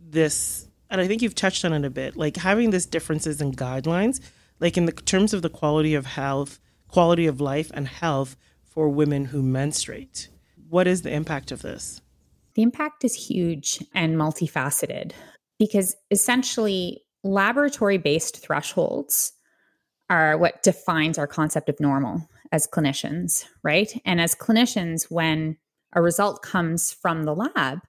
this, 0.00 0.66
and 0.90 1.00
I 1.00 1.06
think 1.06 1.22
you've 1.22 1.36
touched 1.36 1.64
on 1.64 1.72
it 1.72 1.84
a 1.84 1.90
bit, 1.90 2.16
like 2.16 2.36
having 2.36 2.70
this 2.70 2.84
differences 2.84 3.40
in 3.40 3.52
guidelines, 3.52 4.18
like 4.58 4.76
in 4.76 4.86
the 4.86 4.92
terms 4.92 5.32
of 5.32 5.42
the 5.42 5.50
quality 5.50 5.94
of 5.94 6.04
health, 6.04 6.58
quality 6.88 7.28
of 7.28 7.40
life, 7.40 7.70
and 7.74 7.86
health 7.86 8.36
for 8.64 8.88
women 8.88 9.26
who 9.26 9.40
menstruate? 9.40 10.30
What 10.68 10.86
is 10.86 11.02
the 11.02 11.12
impact 11.12 11.52
of 11.52 11.62
this? 11.62 12.00
The 12.54 12.62
impact 12.62 13.04
is 13.04 13.14
huge 13.14 13.84
and 13.94 14.16
multifaceted 14.16 15.12
because 15.58 15.96
essentially 16.10 17.02
laboratory 17.22 17.98
based 17.98 18.38
thresholds 18.38 19.32
are 20.08 20.38
what 20.38 20.62
defines 20.62 21.18
our 21.18 21.26
concept 21.26 21.68
of 21.68 21.80
normal 21.80 22.28
as 22.52 22.66
clinicians, 22.66 23.44
right? 23.62 23.92
And 24.04 24.20
as 24.20 24.34
clinicians, 24.34 25.10
when 25.10 25.56
a 25.94 26.02
result 26.02 26.42
comes 26.42 26.92
from 26.92 27.24
the 27.24 27.34
lab, 27.34 27.80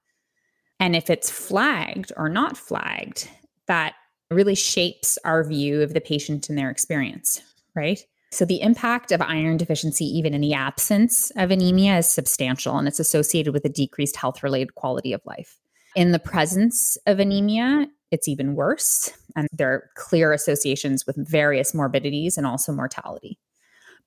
and 0.80 0.96
if 0.96 1.10
it's 1.10 1.30
flagged 1.30 2.12
or 2.18 2.30
not 2.30 2.58
flagged, 2.58 3.30
that 3.68 3.94
really 4.32 4.56
shapes 4.56 5.18
our 5.24 5.44
view 5.44 5.82
of 5.82 5.94
the 5.94 6.02
patient 6.02 6.50
and 6.50 6.58
their 6.58 6.70
experience, 6.70 7.42
right? 7.76 8.04
So, 8.32 8.44
the 8.44 8.62
impact 8.62 9.12
of 9.12 9.22
iron 9.22 9.58
deficiency, 9.58 10.06
even 10.06 10.34
in 10.34 10.42
the 10.42 10.54
absence 10.54 11.32
of 11.38 11.50
anemia, 11.50 11.98
is 11.98 12.08
substantial 12.08 12.78
and 12.78 12.88
it's 12.88 13.00
associated 13.00 13.54
with 13.54 13.64
a 13.66 13.70
decreased 13.70 14.18
health 14.18 14.44
related 14.44 14.76
quality 14.76 15.14
of 15.14 15.22
life. 15.26 15.58
In 15.96 16.12
the 16.12 16.20
presence 16.20 16.98
of 17.08 17.20
anemia, 17.20 17.88
it's 18.12 18.28
even 18.28 18.56
worse. 18.56 19.10
And 19.36 19.48
there 19.52 19.72
are 19.72 19.90
clear 19.96 20.34
associations 20.34 21.06
with 21.06 21.16
various 21.18 21.74
morbidities 21.74 22.38
and 22.38 22.46
also 22.46 22.72
mortality. 22.72 23.40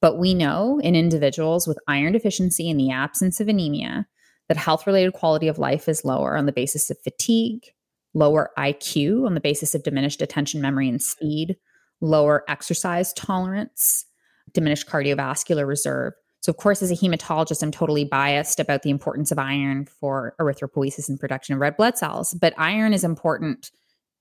But 0.01 0.19
we 0.19 0.35
know 0.35 0.81
in 0.83 0.95
individuals 0.95 1.67
with 1.67 1.79
iron 1.87 2.13
deficiency 2.13 2.69
in 2.69 2.77
the 2.77 2.91
absence 2.91 3.41
of 3.41 3.49
anemia 3.49 4.07
that 4.49 4.57
health 4.57 4.87
related 4.87 5.13
quality 5.13 5.49
of 5.49 5.59
life 5.59 5.89
is 5.89 6.05
lower 6.05 6.37
on 6.37 6.47
the 6.47 6.53
basis 6.53 6.91
of 6.91 6.99
fatigue, 7.05 7.67
lower 8.15 8.51
IQ 8.59 9.27
on 9.27 9.35
the 9.35 9.41
basis 9.41 9.75
of 9.75 9.83
diminished 9.83 10.23
attention, 10.23 10.61
memory, 10.61 10.89
and 10.89 11.03
speed, 11.03 11.57
lower 12.01 12.45
exercise 12.49 13.13
tolerance, 13.13 14.07
diminished 14.53 14.89
cardiovascular 14.89 15.67
reserve, 15.67 16.15
so, 16.41 16.51
of 16.51 16.57
course, 16.57 16.81
as 16.81 16.91
a 16.91 16.95
hematologist, 16.95 17.63
I'm 17.63 17.71
totally 17.71 18.05
biased 18.05 18.61
about 18.61 18.83
the 18.83 18.91
importance 18.91 19.31
of 19.31 19.39
iron 19.39 19.85
for 19.85 20.35
erythropoiesis 20.41 21.09
and 21.09 21.21
production 21.21 21.55
of 21.55 21.61
red 21.61 21.77
blood 21.77 21.99
cells. 21.99 22.33
But 22.33 22.55
iron 22.57 22.95
is 22.95 23.05
important 23.05 23.71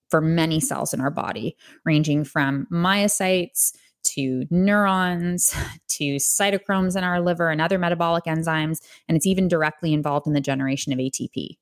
for 0.10 0.20
many 0.20 0.60
cells 0.60 0.94
in 0.94 1.00
our 1.00 1.12
body, 1.12 1.56
ranging 1.86 2.26
from 2.26 2.68
myocytes 2.72 3.74
to 4.04 4.46
neurons 4.50 5.56
to 5.88 6.16
cytochromes 6.18 6.98
in 6.98 7.04
our 7.06 7.22
liver 7.22 7.50
and 7.50 7.62
other 7.62 7.78
metabolic 7.78 8.26
enzymes. 8.26 8.82
And 9.08 9.16
it's 9.16 9.28
even 9.28 9.48
directly 9.48 9.94
involved 9.94 10.28
in 10.28 10.34
the 10.34 10.42
generation 10.42 10.92
of 10.92 11.00
ATP. 11.00 11.58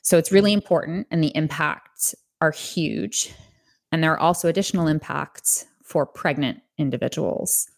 So, 0.00 0.18
it's 0.18 0.32
really 0.32 0.52
important, 0.52 1.06
and 1.12 1.22
the 1.22 1.34
impacts 1.36 2.16
are 2.40 2.50
huge. 2.50 3.32
And 3.92 4.02
there 4.02 4.12
are 4.12 4.20
also 4.20 4.48
additional 4.48 4.88
impacts 4.88 5.64
for 5.84 6.06
pregnant 6.06 6.60
individuals 6.76 7.68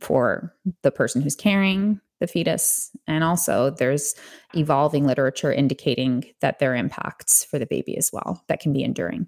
for 0.00 0.54
the 0.82 0.90
person 0.90 1.22
who's 1.22 1.34
carrying 1.34 2.00
the 2.20 2.26
fetus. 2.26 2.90
And 3.06 3.24
also, 3.24 3.70
there's 3.70 4.14
evolving 4.54 5.06
literature 5.06 5.52
indicating 5.52 6.24
that 6.40 6.58
there 6.58 6.72
are 6.72 6.76
impacts 6.76 7.44
for 7.44 7.58
the 7.58 7.66
baby 7.66 7.96
as 7.96 8.10
well 8.12 8.44
that 8.48 8.60
can 8.60 8.72
be 8.72 8.84
enduring. 8.84 9.26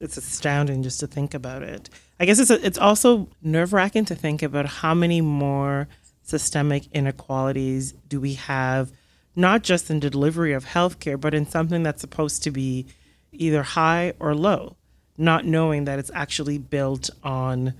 It's 0.00 0.16
astounding 0.16 0.82
just 0.82 1.00
to 1.00 1.06
think 1.06 1.32
about 1.32 1.62
it. 1.62 1.88
I 2.18 2.24
guess 2.24 2.38
it's 2.38 2.50
a, 2.50 2.64
it's 2.64 2.78
also 2.78 3.28
nerve 3.40 3.72
wracking 3.72 4.04
to 4.06 4.14
think 4.14 4.42
about 4.42 4.66
how 4.66 4.94
many 4.94 5.20
more 5.20 5.88
systemic 6.22 6.86
inequalities 6.92 7.92
do 8.08 8.20
we 8.20 8.34
have, 8.34 8.92
not 9.36 9.62
just 9.62 9.90
in 9.90 10.00
the 10.00 10.10
delivery 10.10 10.52
of 10.52 10.64
healthcare, 10.64 11.20
but 11.20 11.34
in 11.34 11.46
something 11.46 11.82
that's 11.82 12.00
supposed 12.00 12.42
to 12.42 12.50
be 12.50 12.86
either 13.32 13.62
high 13.62 14.12
or 14.18 14.34
low, 14.34 14.76
not 15.16 15.46
knowing 15.46 15.84
that 15.84 15.98
it's 15.98 16.10
actually 16.14 16.58
built 16.58 17.10
on 17.22 17.74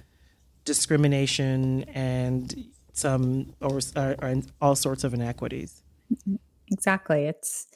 discrimination 0.65 1.85
and 1.85 2.67
some 2.93 3.55
or, 3.61 3.81
uh, 3.97 4.15
or 4.21 4.35
all 4.61 4.77
sorts 4.77 5.05
of 5.05 5.15
inequities. 5.15 5.83
Exactly. 6.71 7.25
It's 7.25 7.67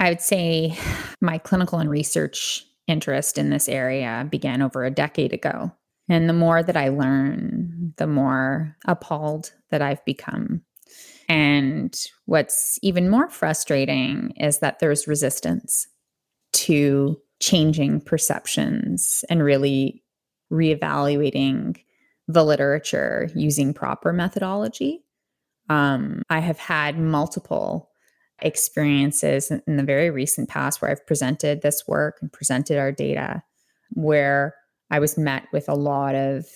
I 0.00 0.10
would 0.10 0.20
say 0.20 0.76
my 1.20 1.38
clinical 1.38 1.78
and 1.78 1.90
research 1.90 2.66
interest 2.86 3.38
in 3.38 3.50
this 3.50 3.68
area 3.68 4.26
began 4.30 4.62
over 4.62 4.84
a 4.84 4.90
decade 4.90 5.32
ago. 5.32 5.72
And 6.08 6.28
the 6.28 6.34
more 6.34 6.62
that 6.62 6.76
I 6.76 6.88
learn, 6.88 7.94
the 7.96 8.06
more 8.06 8.76
appalled 8.86 9.52
that 9.70 9.80
I've 9.80 10.04
become. 10.04 10.62
And 11.28 11.98
what's 12.26 12.78
even 12.82 13.08
more 13.08 13.30
frustrating 13.30 14.32
is 14.36 14.58
that 14.58 14.78
there's 14.78 15.08
resistance 15.08 15.86
to 16.52 17.18
changing 17.40 18.02
perceptions 18.02 19.24
and 19.30 19.42
really 19.42 20.02
reevaluating 20.52 21.78
the 22.28 22.44
literature 22.44 23.30
using 23.34 23.74
proper 23.74 24.12
methodology. 24.12 25.04
Um, 25.68 26.22
I 26.30 26.40
have 26.40 26.58
had 26.58 26.98
multiple 26.98 27.90
experiences 28.40 29.50
in 29.50 29.76
the 29.76 29.82
very 29.82 30.10
recent 30.10 30.48
past 30.48 30.82
where 30.82 30.90
I've 30.90 31.06
presented 31.06 31.62
this 31.62 31.84
work 31.86 32.18
and 32.20 32.32
presented 32.32 32.78
our 32.78 32.92
data 32.92 33.42
where 33.90 34.54
I 34.90 34.98
was 34.98 35.16
met 35.16 35.46
with 35.52 35.68
a 35.68 35.74
lot 35.74 36.14
of 36.14 36.46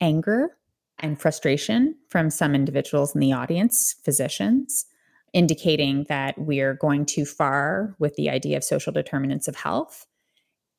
anger 0.00 0.56
and 0.98 1.20
frustration 1.20 1.94
from 2.08 2.30
some 2.30 2.54
individuals 2.54 3.14
in 3.14 3.20
the 3.20 3.32
audience, 3.32 3.94
physicians, 4.04 4.86
indicating 5.32 6.06
that 6.08 6.36
we're 6.38 6.74
going 6.74 7.06
too 7.06 7.24
far 7.24 7.94
with 7.98 8.14
the 8.16 8.30
idea 8.30 8.56
of 8.56 8.64
social 8.64 8.92
determinants 8.92 9.46
of 9.46 9.56
health 9.56 10.06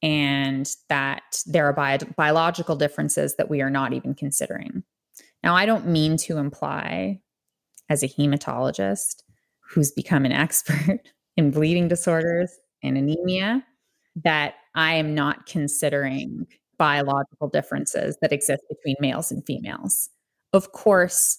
and 0.01 0.69
that 0.87 1.43
there 1.45 1.65
are 1.65 1.73
bio- 1.73 1.97
biological 2.15 2.75
differences 2.75 3.35
that 3.35 3.49
we 3.49 3.61
are 3.61 3.69
not 3.69 3.93
even 3.93 4.13
considering. 4.13 4.83
Now, 5.43 5.55
I 5.55 5.65
don't 5.65 5.87
mean 5.87 6.17
to 6.17 6.37
imply, 6.37 7.21
as 7.89 8.03
a 8.03 8.07
hematologist 8.07 9.23
who's 9.69 9.91
become 9.91 10.25
an 10.25 10.31
expert 10.31 10.99
in 11.37 11.51
bleeding 11.51 11.87
disorders 11.87 12.51
and 12.83 12.97
anemia, 12.97 13.63
that 14.23 14.55
I 14.75 14.93
am 14.93 15.13
not 15.13 15.45
considering 15.45 16.47
biological 16.77 17.49
differences 17.49 18.17
that 18.21 18.31
exist 18.31 18.63
between 18.69 18.95
males 18.99 19.31
and 19.31 19.45
females. 19.45 20.09
Of 20.53 20.71
course, 20.71 21.37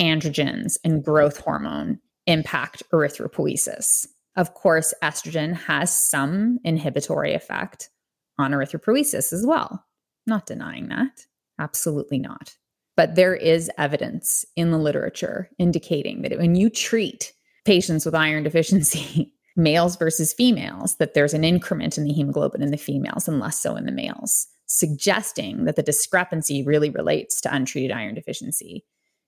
androgens 0.00 0.78
and 0.84 1.04
growth 1.04 1.38
hormone 1.38 1.98
impact 2.26 2.82
erythropoiesis. 2.92 4.06
Of 4.38 4.54
course, 4.54 4.94
estrogen 5.02 5.52
has 5.52 5.90
some 5.90 6.60
inhibitory 6.62 7.34
effect 7.34 7.90
on 8.38 8.52
erythropoiesis 8.52 9.32
as 9.32 9.44
well. 9.44 9.84
Not 10.28 10.46
denying 10.46 10.88
that. 10.90 11.26
Absolutely 11.58 12.20
not. 12.20 12.56
But 12.96 13.16
there 13.16 13.34
is 13.34 13.68
evidence 13.78 14.44
in 14.54 14.70
the 14.70 14.78
literature 14.78 15.50
indicating 15.58 16.22
that 16.22 16.38
when 16.38 16.54
you 16.54 16.70
treat 16.70 17.32
patients 17.64 18.06
with 18.06 18.14
iron 18.14 18.42
deficiency, 18.44 19.34
males 19.56 19.96
versus 19.96 20.32
females, 20.32 20.96
that 20.98 21.14
there's 21.14 21.34
an 21.34 21.42
increment 21.42 21.98
in 21.98 22.04
the 22.04 22.12
hemoglobin 22.12 22.62
in 22.62 22.70
the 22.70 22.76
females 22.76 23.26
and 23.26 23.40
less 23.40 23.60
so 23.60 23.74
in 23.74 23.86
the 23.86 23.92
males, 23.92 24.46
suggesting 24.66 25.64
that 25.64 25.74
the 25.74 25.82
discrepancy 25.82 26.62
really 26.62 26.90
relates 26.90 27.40
to 27.40 27.52
untreated 27.52 27.90
iron 27.90 28.14
deficiency. 28.14 28.84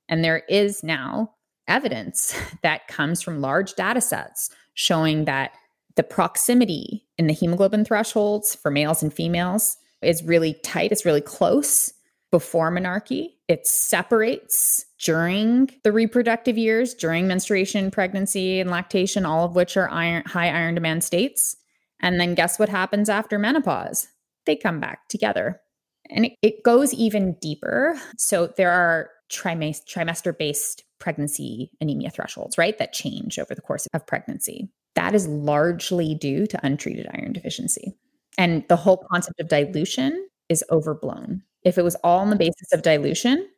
And 0.09 0.23
there 0.23 0.45
is 0.49 0.85
now 0.85 1.35
evidence 1.67 2.33
that 2.63 2.87
comes 2.87 3.23
from 3.23 3.41
large 3.41 3.75
data 3.75 4.01
sets 4.01 4.51
showing 4.81 5.27
that 5.27 5.53
the 5.97 6.03
proximity 6.03 7.05
in 7.19 7.27
the 7.27 7.35
hemoglobin 7.35 7.85
thresholds 7.85 8.55
for 8.55 8.71
males 8.71 9.03
and 9.03 9.13
females 9.13 9.77
is 10.01 10.23
really 10.23 10.55
tight, 10.65 10.91
it's 10.91 11.05
really 11.05 11.21
close 11.21 11.93
before 12.31 12.73
menarche. 12.73 13.29
It 13.47 13.67
separates 13.67 14.87
during 14.99 15.69
the 15.85 15.93
reproductive 15.93 16.57
years, 16.57 16.95
during 16.95 17.29
menstruation, 17.29 17.91
pregnancy, 17.91 18.59
and 18.59 18.71
lactation, 18.71 19.27
all 19.27 19.45
of 19.45 19.55
which 19.55 19.77
are 19.77 19.91
iron, 19.91 20.23
high 20.25 20.49
iron 20.49 20.77
demand 20.77 21.05
states. 21.05 21.57
And 22.01 22.19
then 22.19 22.35
guess 22.35 22.59
what 22.59 22.71
happens 22.71 23.11
after 23.11 23.39
menopause? 23.39 24.09
They 24.47 24.57
come 24.57 24.81
back 24.81 25.09
together. 25.09 25.61
And 26.09 26.25
it, 26.25 26.33
it 26.41 26.63
goes 26.65 26.95
even 26.95 27.37
deeper. 27.43 28.01
So 28.17 28.47
there 28.57 28.71
are 28.71 29.11
trimester 29.31 30.37
based 30.37 30.85
pregnancy 31.01 31.73
anemia 31.81 32.11
thresholds, 32.11 32.57
right? 32.57 32.79
That 32.79 32.93
change 32.93 33.39
over 33.39 33.55
the 33.55 33.61
course 33.61 33.87
of 33.93 34.07
pregnancy. 34.07 34.71
That 34.95 35.15
is 35.15 35.27
largely 35.27 36.15
due 36.15 36.47
to 36.47 36.61
untreated 36.65 37.09
iron 37.13 37.33
deficiency. 37.33 37.97
And 38.39 38.65
the 38.69 38.77
whole 38.77 39.05
concept 39.11 39.41
of 39.41 39.49
dilution 39.49 40.29
is 40.49 40.65
overblown. 40.71 41.43
If 41.65 41.79
it 41.79 41.85
was 41.85 41.97
all 41.97 42.21
on 42.21 42.31
the 42.31 42.37
basis 42.37 42.73
of 42.73 42.83
dilution, 42.83 43.49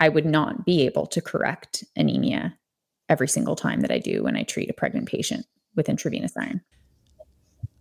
I 0.00 0.08
would 0.08 0.26
not 0.26 0.66
be 0.66 0.84
able 0.84 1.06
to 1.06 1.20
correct 1.20 1.84
anemia 1.96 2.58
every 3.08 3.28
single 3.28 3.56
time 3.56 3.80
that 3.80 3.90
I 3.90 3.98
do 3.98 4.24
when 4.24 4.36
I 4.36 4.42
treat 4.42 4.70
a 4.70 4.74
pregnant 4.74 5.08
patient 5.08 5.46
with 5.76 5.88
intravenous 5.88 6.32
iron. 6.36 6.62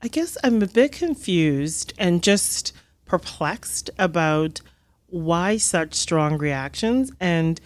I 0.04 0.08
guess 0.08 0.38
I'm 0.44 0.62
a 0.62 0.68
bit 0.68 0.92
confused 0.92 1.94
and 1.98 2.24
just 2.24 2.74
perplexed 3.06 3.90
about 4.00 4.62
why 5.08 5.58
such 5.58 5.94
strong 5.94 6.38
reactions 6.38 7.12
and 7.20 7.60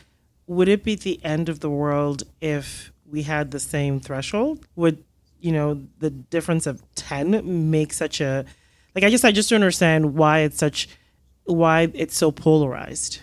would 0.48 0.68
it 0.68 0.84
be 0.84 0.96
the 0.96 1.24
end 1.24 1.50
of 1.50 1.60
the 1.60 1.70
world 1.70 2.24
if 2.42 2.92
we 3.06 3.24
had 3.24 3.52
the 3.52 3.60
same 3.60 4.00
threshold? 4.00 4.66
Would 4.76 5.04
you 5.40 5.52
know 5.52 5.86
the 6.00 6.10
difference 6.10 6.66
of 6.66 6.82
10 6.96 7.70
make 7.70 7.94
such 7.94 8.20
a 8.22 8.46
like 8.96 9.04
I 9.04 9.10
guess 9.10 9.24
I 9.24 9.32
just 9.32 9.50
don't 9.50 9.62
understand 9.62 10.16
why 10.16 10.40
it's 10.40 10.58
such 10.58 10.88
why 11.46 11.92
it's 11.94 12.18
so 12.18 12.32
polarized. 12.32 13.22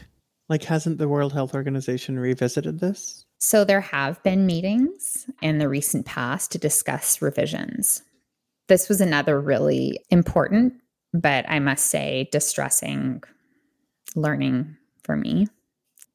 Like 0.49 0.65
hasn't 0.65 0.99
the 0.99 1.09
World 1.09 1.33
Health 1.33 1.55
Organization 1.55 2.19
revisited 2.19 2.81
this? 2.81 3.25
So 3.41 3.65
there 3.65 3.81
have 3.81 4.23
been 4.23 4.47
meetings 4.47 5.29
in 5.41 5.59
the 5.59 5.69
recent 5.69 6.07
past 6.07 6.53
to 6.53 6.59
discuss 6.59 7.21
revisions. 7.21 8.03
This 8.69 8.89
was 8.89 9.01
another 9.01 9.41
really 9.41 9.99
important, 10.11 10.75
but 11.13 11.45
I 11.49 11.59
must 11.59 11.87
say 11.87 12.29
distressing 12.31 13.23
learning 14.15 14.77
for 15.03 15.17
me. 15.17 15.49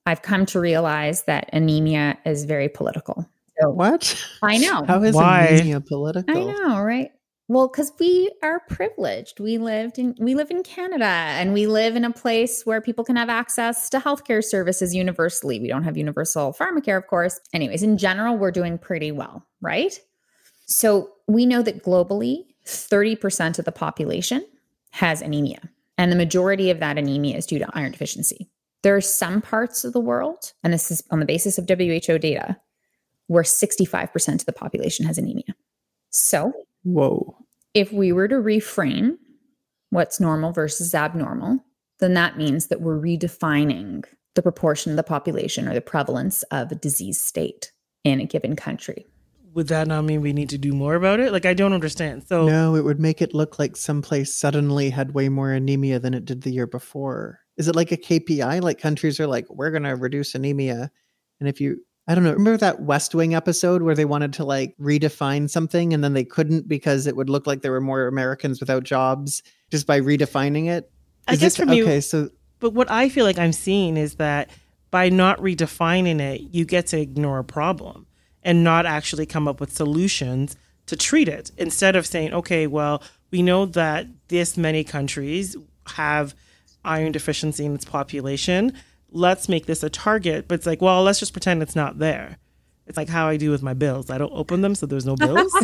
I've 0.08 0.22
come 0.22 0.46
to 0.48 0.60
realize 0.62 1.24
that 1.24 1.50
anemia 1.52 2.18
is 2.26 2.46
very 2.46 2.70
political. 2.70 3.30
So, 3.60 3.70
what? 3.70 4.18
I 4.42 4.58
know. 4.58 4.84
How 4.88 5.04
is 5.04 5.14
Why? 5.14 5.48
anemia 5.48 5.82
political? 5.82 6.50
I 6.50 6.54
know, 6.54 6.82
right? 6.82 7.12
Well, 7.50 7.68
because 7.68 7.92
we 8.00 8.32
are 8.42 8.62
privileged. 8.70 9.42
We 9.42 9.58
lived 9.58 10.00
in 10.00 10.16
we 10.18 10.34
live 10.34 10.50
in 10.50 10.64
Canada 10.64 11.06
and 11.06 11.52
we 11.52 11.68
live 11.68 11.98
in 11.98 12.06
a 12.06 12.12
place 12.12 12.66
where 12.66 12.80
people 12.80 13.04
can 13.04 13.18
have 13.18 13.30
access 13.30 13.90
to 13.90 14.00
healthcare 14.00 14.44
services 14.44 14.96
universally. 14.96 15.60
We 15.60 15.68
don't 15.68 15.84
have 15.84 15.98
universal 15.98 16.54
pharmacare, 16.54 16.98
of 16.98 17.08
course. 17.08 17.40
Anyways, 17.54 17.84
in 17.84 17.98
general, 17.98 18.38
we're 18.38 18.52
doing 18.52 18.78
pretty 18.78 19.12
well, 19.12 19.46
right? 19.60 20.00
So 20.68 21.10
we 21.28 21.46
know 21.46 21.62
that 21.64 21.84
globally, 21.84 22.46
30% 22.66 23.60
of 23.60 23.66
the 23.66 23.72
population 23.74 24.46
has 24.92 25.22
anemia. 25.22 25.60
And 25.98 26.12
the 26.12 26.18
majority 26.18 26.70
of 26.70 26.80
that 26.80 26.98
anemia 26.98 27.36
is 27.36 27.46
due 27.46 27.60
to 27.60 27.70
iron 27.74 27.92
deficiency. 27.92 28.50
There 28.84 28.96
are 28.96 29.02
some 29.02 29.42
parts 29.42 29.84
of 29.84 29.94
the 29.94 30.00
world, 30.00 30.54
and 30.64 30.74
this 30.74 30.92
is 30.92 31.04
on 31.12 31.20
the 31.20 31.26
basis 31.26 31.58
of 31.58 31.68
WHO 31.68 32.18
data, 32.20 32.58
where 33.28 33.44
65% 33.44 34.36
of 34.36 34.46
the 34.46 34.54
population 34.54 35.06
has 35.06 35.18
anemia. 35.18 35.56
So, 36.10 36.54
whoa. 36.84 37.38
If 37.74 37.92
we 37.92 38.12
were 38.12 38.28
to 38.28 38.36
reframe 38.36 39.18
what's 39.90 40.20
normal 40.20 40.52
versus 40.52 40.96
abnormal, 40.96 41.64
then 42.00 42.14
that 42.14 42.38
means 42.38 42.68
that 42.68 42.82
we're 42.82 43.00
redefining 43.00 44.06
the 44.36 44.42
proportion 44.42 44.92
of 44.92 44.98
the 44.98 45.04
population 45.04 45.68
or 45.68 45.74
the 45.74 45.82
prevalence 45.82 46.44
of 46.44 46.72
a 46.72 46.76
disease 46.76 47.20
state 47.20 47.72
in 48.04 48.22
a 48.22 48.26
given 48.26 48.56
country 48.56 49.06
would 49.58 49.70
that 49.70 49.88
not 49.88 50.04
mean 50.04 50.22
we 50.22 50.34
need 50.34 50.50
to 50.50 50.58
do 50.60 50.72
more 50.72 50.94
about 50.94 51.20
it? 51.20 51.32
Like, 51.32 51.48
I 51.48 51.56
don't 51.56 51.74
understand. 51.74 52.28
So, 52.28 52.46
no, 52.46 52.76
it 52.76 52.84
would 52.84 53.00
make 53.00 53.24
it 53.24 53.34
look 53.34 53.58
like 53.58 53.76
someplace 53.76 54.32
suddenly 54.32 54.92
had 54.92 55.16
way 55.16 55.30
more 55.30 55.50
anemia 55.50 55.98
than 55.98 56.14
it 56.14 56.26
did 56.26 56.44
the 56.44 56.52
year 56.52 56.68
before. 56.68 57.40
Is 57.58 57.68
it 57.68 57.76
like 57.76 57.92
a 57.92 57.98
KPI? 57.98 58.62
Like, 58.62 58.80
countries 58.80 59.20
are 59.20 59.28
like, 59.28 59.46
we're 59.50 59.72
going 59.72 59.84
to 59.84 59.96
reduce 59.96 60.36
anemia. 60.36 60.92
And 61.40 61.50
if 61.50 61.60
you, 61.60 61.84
I 62.08 62.16
don't 62.16 62.24
know, 62.24 62.34
remember 62.34 62.58
that 62.58 62.82
West 62.82 63.14
Wing 63.14 63.36
episode 63.36 63.82
where 63.82 63.96
they 63.96 64.06
wanted 64.06 64.34
to 64.34 64.46
like 64.46 64.76
redefine 64.80 65.50
something 65.50 65.94
and 65.94 66.04
then 66.04 66.14
they 66.14 66.24
couldn't 66.24 66.68
because 66.68 67.06
it 67.08 67.16
would 67.16 67.30
look 67.30 67.46
like 67.46 67.62
there 67.62 67.72
were 67.72 67.82
more 67.82 68.08
Americans 68.08 68.60
without 68.60 68.84
jobs 68.84 69.44
just 69.72 69.86
by 69.86 70.00
redefining 70.00 70.68
it? 70.68 70.92
Is 71.30 71.40
I 71.40 71.42
guess 71.42 71.60
it, 71.60 71.64
for 71.64 71.66
me, 71.70 71.84
okay, 71.84 72.00
so. 72.00 72.30
But 72.60 72.74
what 72.74 72.90
I 72.90 73.10
feel 73.10 73.26
like 73.26 73.38
I'm 73.38 73.54
seeing 73.54 73.98
is 73.98 74.16
that 74.16 74.50
by 74.90 75.10
not 75.10 75.38
redefining 75.40 76.22
it, 76.22 76.42
you 76.54 76.64
get 76.64 76.88
to 76.88 77.00
ignore 77.00 77.40
a 77.40 77.44
problem 77.44 78.08
and 78.42 78.64
not 78.64 78.86
actually 78.86 79.26
come 79.26 79.48
up 79.48 79.60
with 79.60 79.74
solutions 79.74 80.56
to 80.86 80.96
treat 80.96 81.28
it 81.28 81.52
instead 81.58 81.96
of 81.96 82.08
saying, 82.08 82.34
okay, 82.34 82.66
well, 82.66 83.04
we 83.30 83.42
know 83.42 83.66
that 83.66 84.08
this 84.30 84.56
many 84.56 84.84
countries 84.84 85.58
have 85.88 86.34
iron 86.88 87.12
deficiency 87.12 87.66
in 87.66 87.76
its 87.76 87.86
population. 87.86 88.74
Let's 89.12 89.48
make 89.50 89.66
this 89.66 89.84
a 89.84 89.90
target. 89.90 90.48
But 90.48 90.56
it's 90.56 90.66
like, 90.66 90.82
well, 90.82 91.04
let's 91.04 91.20
just 91.20 91.34
pretend 91.34 91.62
it's 91.62 91.76
not 91.76 92.00
there. 92.00 92.38
It's 92.88 92.98
like 92.98 93.10
how 93.10 93.28
I 93.28 93.38
do 93.38 93.52
with 93.52 93.62
my 93.62 93.74
bills. 93.74 94.10
I 94.10 94.18
don't 94.18 94.34
open 94.34 94.62
them, 94.62 94.74
so 94.74 94.86
there's 94.86 95.06
no 95.06 95.16
bills. 95.16 95.54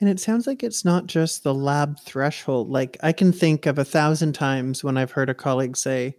and 0.00 0.10
it 0.10 0.18
sounds 0.20 0.46
like 0.46 0.62
it's 0.62 0.84
not 0.84 1.06
just 1.06 1.44
the 1.44 1.54
lab 1.54 2.00
threshold. 2.00 2.68
Like 2.68 2.96
I 3.02 3.12
can 3.12 3.32
think 3.32 3.66
of 3.66 3.78
a 3.78 3.84
thousand 3.84 4.32
times 4.32 4.82
when 4.82 4.96
I've 4.96 5.12
heard 5.12 5.30
a 5.30 5.34
colleague 5.34 5.76
say, 5.76 6.16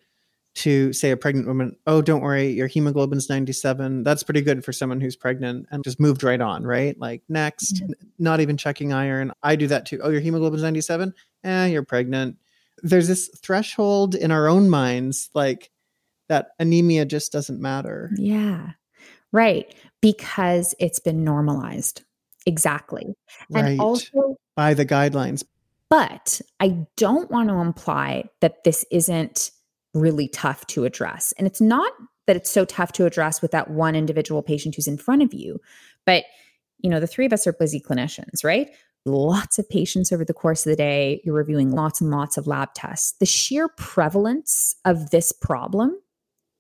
to 0.56 0.92
say 0.92 1.12
a 1.12 1.18
pregnant 1.18 1.48
woman, 1.48 1.76
oh, 1.88 2.02
don't 2.02 2.22
worry, 2.22 2.50
your 2.50 2.68
hemoglobin's 2.68 3.30
97. 3.30 4.04
That's 4.04 4.24
pretty 4.24 4.42
good 4.42 4.66
for 4.66 4.74
someone 4.74 5.00
who's 5.00 5.16
pregnant 5.16 5.68
and 5.72 5.84
just 5.84 6.00
moved 6.00 6.24
right 6.24 6.42
on, 6.42 6.64
right? 6.64 7.00
Like 7.00 7.22
next, 7.30 7.76
mm-hmm. 7.76 7.94
not 8.18 8.42
even 8.42 8.58
checking 8.58 8.92
iron. 8.92 9.32
I 9.42 9.56
do 9.56 9.68
that 9.68 9.86
too. 9.86 10.00
Oh, 10.04 10.10
your 10.10 10.22
hemoglobin's 10.22 10.64
97? 10.64 11.14
Eh, 11.44 11.68
you're 11.68 11.84
pregnant. 11.84 12.38
There's 12.84 13.08
this 13.08 13.30
threshold 13.42 14.16
in 14.16 14.32
our 14.32 14.48
own 14.48 14.70
minds, 14.70 15.30
like 15.34 15.72
that 16.28 16.52
anemia 16.60 17.06
just 17.06 17.32
doesn't 17.32 17.60
matter. 17.60 18.12
Yeah. 18.18 18.72
Right. 19.32 19.74
Because 20.02 20.76
it's 20.80 21.00
been 21.00 21.24
normalized. 21.24 22.04
Exactly. 22.46 23.14
Right. 23.50 23.66
And 23.66 23.82
also 23.82 24.38
by 24.56 24.74
the 24.74 24.86
guidelines. 24.86 25.44
But 25.90 26.42
I 26.60 26.86
don't 26.98 27.30
want 27.32 27.50
to 27.50 27.56
imply 27.56 28.26
that 28.42 28.64
this 28.64 28.86
isn't 28.92 29.52
really 29.94 30.28
tough 30.28 30.68
to 30.68 30.86
address. 30.86 31.34
And 31.38 31.48
it's 31.48 31.62
not 31.62 31.92
that 32.28 32.36
it's 32.36 32.52
so 32.52 32.64
tough 32.64 32.92
to 32.94 33.08
address 33.08 33.42
with 33.42 33.52
that 33.52 33.72
one 33.72 33.96
individual 33.96 34.44
patient 34.44 34.76
who's 34.76 34.88
in 34.88 34.98
front 34.98 35.24
of 35.24 35.34
you, 35.34 35.60
but 36.06 36.26
you 36.78 36.90
know, 36.90 37.00
the 37.00 37.08
three 37.08 37.26
of 37.26 37.34
us 37.34 37.48
are 37.48 37.54
busy 37.54 37.82
clinicians, 37.82 38.44
right? 38.44 38.70
Lots 39.06 39.58
of 39.58 39.70
patients 39.70 40.12
over 40.12 40.26
the 40.26 40.34
course 40.34 40.66
of 40.66 40.72
the 40.72 40.76
day, 40.76 41.22
you're 41.24 41.36
reviewing 41.36 41.72
lots 41.72 42.02
and 42.02 42.12
lots 42.12 42.38
of 42.38 42.48
lab 42.48 42.74
tests. 42.74 43.14
The 43.20 43.26
sheer 43.26 43.70
prevalence 43.70 44.76
of 44.86 45.10
this 45.12 45.32
problem 45.32 45.98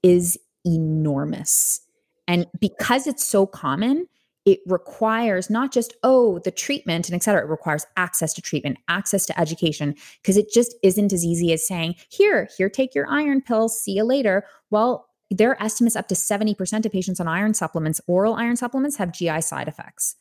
is 0.03 0.37
enormous. 0.65 1.81
And 2.27 2.47
because 2.59 3.07
it's 3.07 3.25
so 3.25 3.45
common, 3.45 4.07
it 4.45 4.59
requires 4.65 5.49
not 5.49 5.71
just 5.71 5.93
oh 6.03 6.39
the 6.39 6.51
treatment 6.51 7.07
and 7.07 7.15
et 7.15 7.23
cetera 7.23 7.41
it 7.41 7.49
requires 7.49 7.85
access 7.97 8.33
to 8.33 8.41
treatment 8.41 8.77
access 8.87 9.25
to 9.25 9.39
education 9.39 9.93
because 10.21 10.37
it 10.37 10.51
just 10.51 10.75
isn't 10.81 11.13
as 11.13 11.25
easy 11.25 11.51
as 11.51 11.67
saying 11.67 11.93
here 12.09 12.49
here 12.57 12.69
take 12.69 12.95
your 12.95 13.07
iron 13.09 13.41
pills 13.41 13.79
see 13.79 13.91
you 13.91 14.03
later 14.03 14.45
well 14.71 15.07
there 15.29 15.51
are 15.51 15.61
estimates 15.61 15.95
up 15.95 16.07
to 16.07 16.15
70% 16.15 16.85
of 16.85 16.91
patients 16.91 17.19
on 17.19 17.27
iron 17.27 17.53
supplements 17.53 18.01
oral 18.07 18.35
iron 18.35 18.55
supplements 18.55 18.97
have 18.97 19.11
gi 19.11 19.41
side 19.41 19.67
effects 19.67 20.15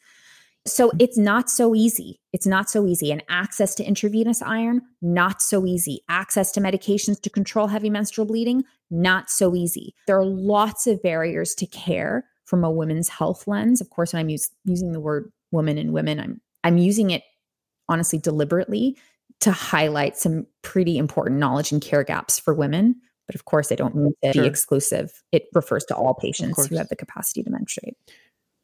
so 0.72 0.90
it's 0.98 1.18
not 1.18 1.50
so 1.50 1.74
easy 1.74 2.20
it's 2.32 2.46
not 2.46 2.70
so 2.70 2.86
easy 2.86 3.10
and 3.10 3.22
access 3.28 3.74
to 3.74 3.84
intravenous 3.84 4.42
iron 4.42 4.80
not 5.02 5.42
so 5.42 5.66
easy 5.66 6.00
access 6.08 6.52
to 6.52 6.60
medications 6.60 7.20
to 7.20 7.30
control 7.30 7.66
heavy 7.66 7.90
menstrual 7.90 8.26
bleeding 8.26 8.62
not 8.90 9.30
so 9.30 9.54
easy 9.54 9.94
there 10.06 10.18
are 10.18 10.24
lots 10.24 10.86
of 10.86 11.02
barriers 11.02 11.54
to 11.54 11.66
care 11.66 12.24
from 12.48 12.64
a 12.64 12.70
women's 12.70 13.10
health 13.10 13.46
lens. 13.46 13.82
Of 13.82 13.90
course, 13.90 14.14
when 14.14 14.20
I'm 14.20 14.30
use, 14.30 14.48
using 14.64 14.92
the 14.92 15.00
word 15.00 15.30
woman 15.52 15.76
and 15.76 15.92
women, 15.92 16.18
I'm 16.18 16.40
I'm 16.64 16.78
using 16.78 17.10
it 17.10 17.22
honestly 17.90 18.18
deliberately 18.18 18.96
to 19.40 19.52
highlight 19.52 20.16
some 20.16 20.46
pretty 20.62 20.96
important 20.96 21.38
knowledge 21.38 21.70
and 21.72 21.82
care 21.82 22.02
gaps 22.02 22.38
for 22.38 22.54
women. 22.54 22.96
But 23.26 23.34
of 23.34 23.44
course, 23.44 23.70
I 23.70 23.74
don't 23.74 23.94
mean 23.94 24.14
to 24.24 24.32
sure. 24.32 24.42
be 24.42 24.48
exclusive. 24.48 25.22
It 25.30 25.44
refers 25.54 25.84
to 25.86 25.94
all 25.94 26.14
patients 26.14 26.66
who 26.66 26.76
have 26.76 26.88
the 26.88 26.96
capacity 26.96 27.42
to 27.42 27.50
menstruate. 27.50 27.94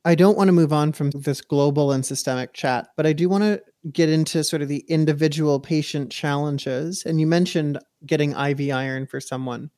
I 0.05 0.15
don't 0.15 0.37
want 0.37 0.49
to 0.49 0.53
move 0.53 0.73
on 0.73 0.93
from 0.93 1.11
this 1.11 1.41
global 1.41 1.93
and 1.93 2.05
systemic 2.05 2.53
chat, 2.53 2.89
but 2.97 3.07
I 3.07 3.13
do 3.15 3.29
want 3.29 3.45
to 3.45 3.63
get 3.91 4.09
into 4.09 4.45
sort 4.45 4.61
of 4.61 4.69
the 4.69 4.85
individual 4.89 5.61
patient 5.61 6.13
challenges. 6.13 7.05
And 7.05 7.21
you 7.21 7.27
mentioned 7.27 7.79
getting 8.05 8.33
IV 8.33 8.71
iron 8.71 9.07
for 9.07 9.21
someone 9.21 9.71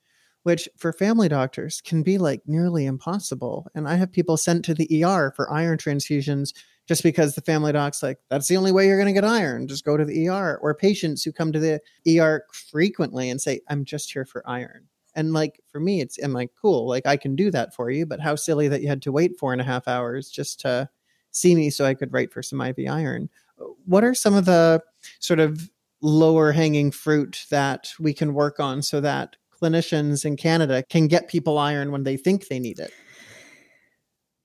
which 0.46 0.68
for 0.76 0.92
family 0.92 1.28
doctors 1.28 1.80
can 1.80 2.04
be 2.04 2.18
like 2.18 2.40
nearly 2.46 2.86
impossible. 2.86 3.66
And 3.74 3.88
I 3.88 3.96
have 3.96 4.12
people 4.12 4.36
sent 4.36 4.64
to 4.66 4.74
the 4.74 5.02
ER 5.02 5.32
for 5.34 5.52
iron 5.52 5.76
transfusions 5.76 6.54
just 6.86 7.02
because 7.02 7.34
the 7.34 7.40
family 7.40 7.72
doc's 7.72 8.00
like, 8.00 8.18
that's 8.30 8.46
the 8.46 8.56
only 8.56 8.70
way 8.70 8.86
you're 8.86 8.96
going 8.96 9.12
to 9.12 9.20
get 9.20 9.28
iron. 9.28 9.66
Just 9.66 9.84
go 9.84 9.96
to 9.96 10.04
the 10.04 10.28
ER. 10.28 10.60
Or 10.62 10.72
patients 10.72 11.24
who 11.24 11.32
come 11.32 11.50
to 11.50 11.58
the 11.58 11.80
ER 12.20 12.44
frequently 12.52 13.28
and 13.28 13.40
say, 13.40 13.60
I'm 13.68 13.84
just 13.84 14.12
here 14.12 14.24
for 14.24 14.48
iron. 14.48 14.86
And 15.16 15.33
like 15.33 15.61
for 15.66 15.81
me, 15.81 16.00
it's 16.00 16.18
I'm 16.18 16.33
like, 16.33 16.50
cool, 16.61 16.87
like 16.87 17.07
I 17.07 17.16
can 17.16 17.35
do 17.35 17.50
that 17.50 17.74
for 17.74 17.90
you, 17.90 18.07
but 18.07 18.20
how 18.20 18.37
silly 18.37 18.68
that 18.68 18.83
you 18.83 18.88
had 18.88 19.02
to 19.02 19.12
wait 19.12 19.38
four 19.38 19.52
and 19.52 19.61
a 19.61 19.64
half 19.64 19.88
hours 19.88 20.31
just 20.31 20.61
to 20.61 20.88
see 21.33 21.55
me 21.55 21.70
so 21.70 21.85
I 21.85 21.94
could 21.94 22.12
write 22.12 22.33
for 22.33 22.42
some 22.42 22.61
IV 22.61 22.88
iron. 22.88 23.31
What 23.87 24.05
are 24.05 24.14
some 24.14 24.35
of 24.35 24.44
the 24.44 24.83
sort 25.18 25.40
of 25.40 25.70
lower 26.02 26.52
hanging 26.52 26.90
fruit 26.90 27.46
that 27.50 27.92
we 27.98 28.12
can 28.12 28.35
work 28.35 28.61
on 28.61 28.83
so 28.83 29.00
that 29.00 29.37
clinicians 29.50 30.26
in 30.26 30.37
Canada 30.37 30.83
can 30.83 31.09
get 31.09 31.29
people 31.29 31.59
iron 31.59 31.90
when 31.90 32.05
they 32.05 32.18
think 32.18 32.48
they 32.48 32.59
need 32.59 32.79
it? 32.79 32.92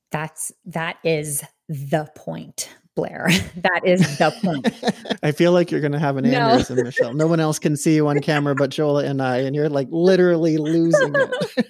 That's 0.09 0.51
that 0.65 0.97
is 1.03 1.43
the 1.67 2.09
point. 2.15 2.69
Blair. 2.95 3.29
That 3.55 3.81
is 3.85 4.17
the 4.17 4.31
point. 4.41 5.19
I 5.23 5.31
feel 5.31 5.51
like 5.51 5.71
you're 5.71 5.81
going 5.81 5.91
to 5.91 5.99
have 5.99 6.17
an 6.17 6.25
aneurysm, 6.25 6.77
no. 6.77 6.83
Michelle. 6.83 7.13
No 7.13 7.27
one 7.27 7.39
else 7.39 7.59
can 7.59 7.77
see 7.77 7.95
you 7.95 8.07
on 8.07 8.19
camera 8.19 8.55
but 8.55 8.71
Jola 8.71 9.05
and 9.05 9.21
I, 9.21 9.37
and 9.37 9.55
you're 9.55 9.69
like 9.69 9.87
literally 9.91 10.57
losing 10.57 11.13
it. 11.15 11.67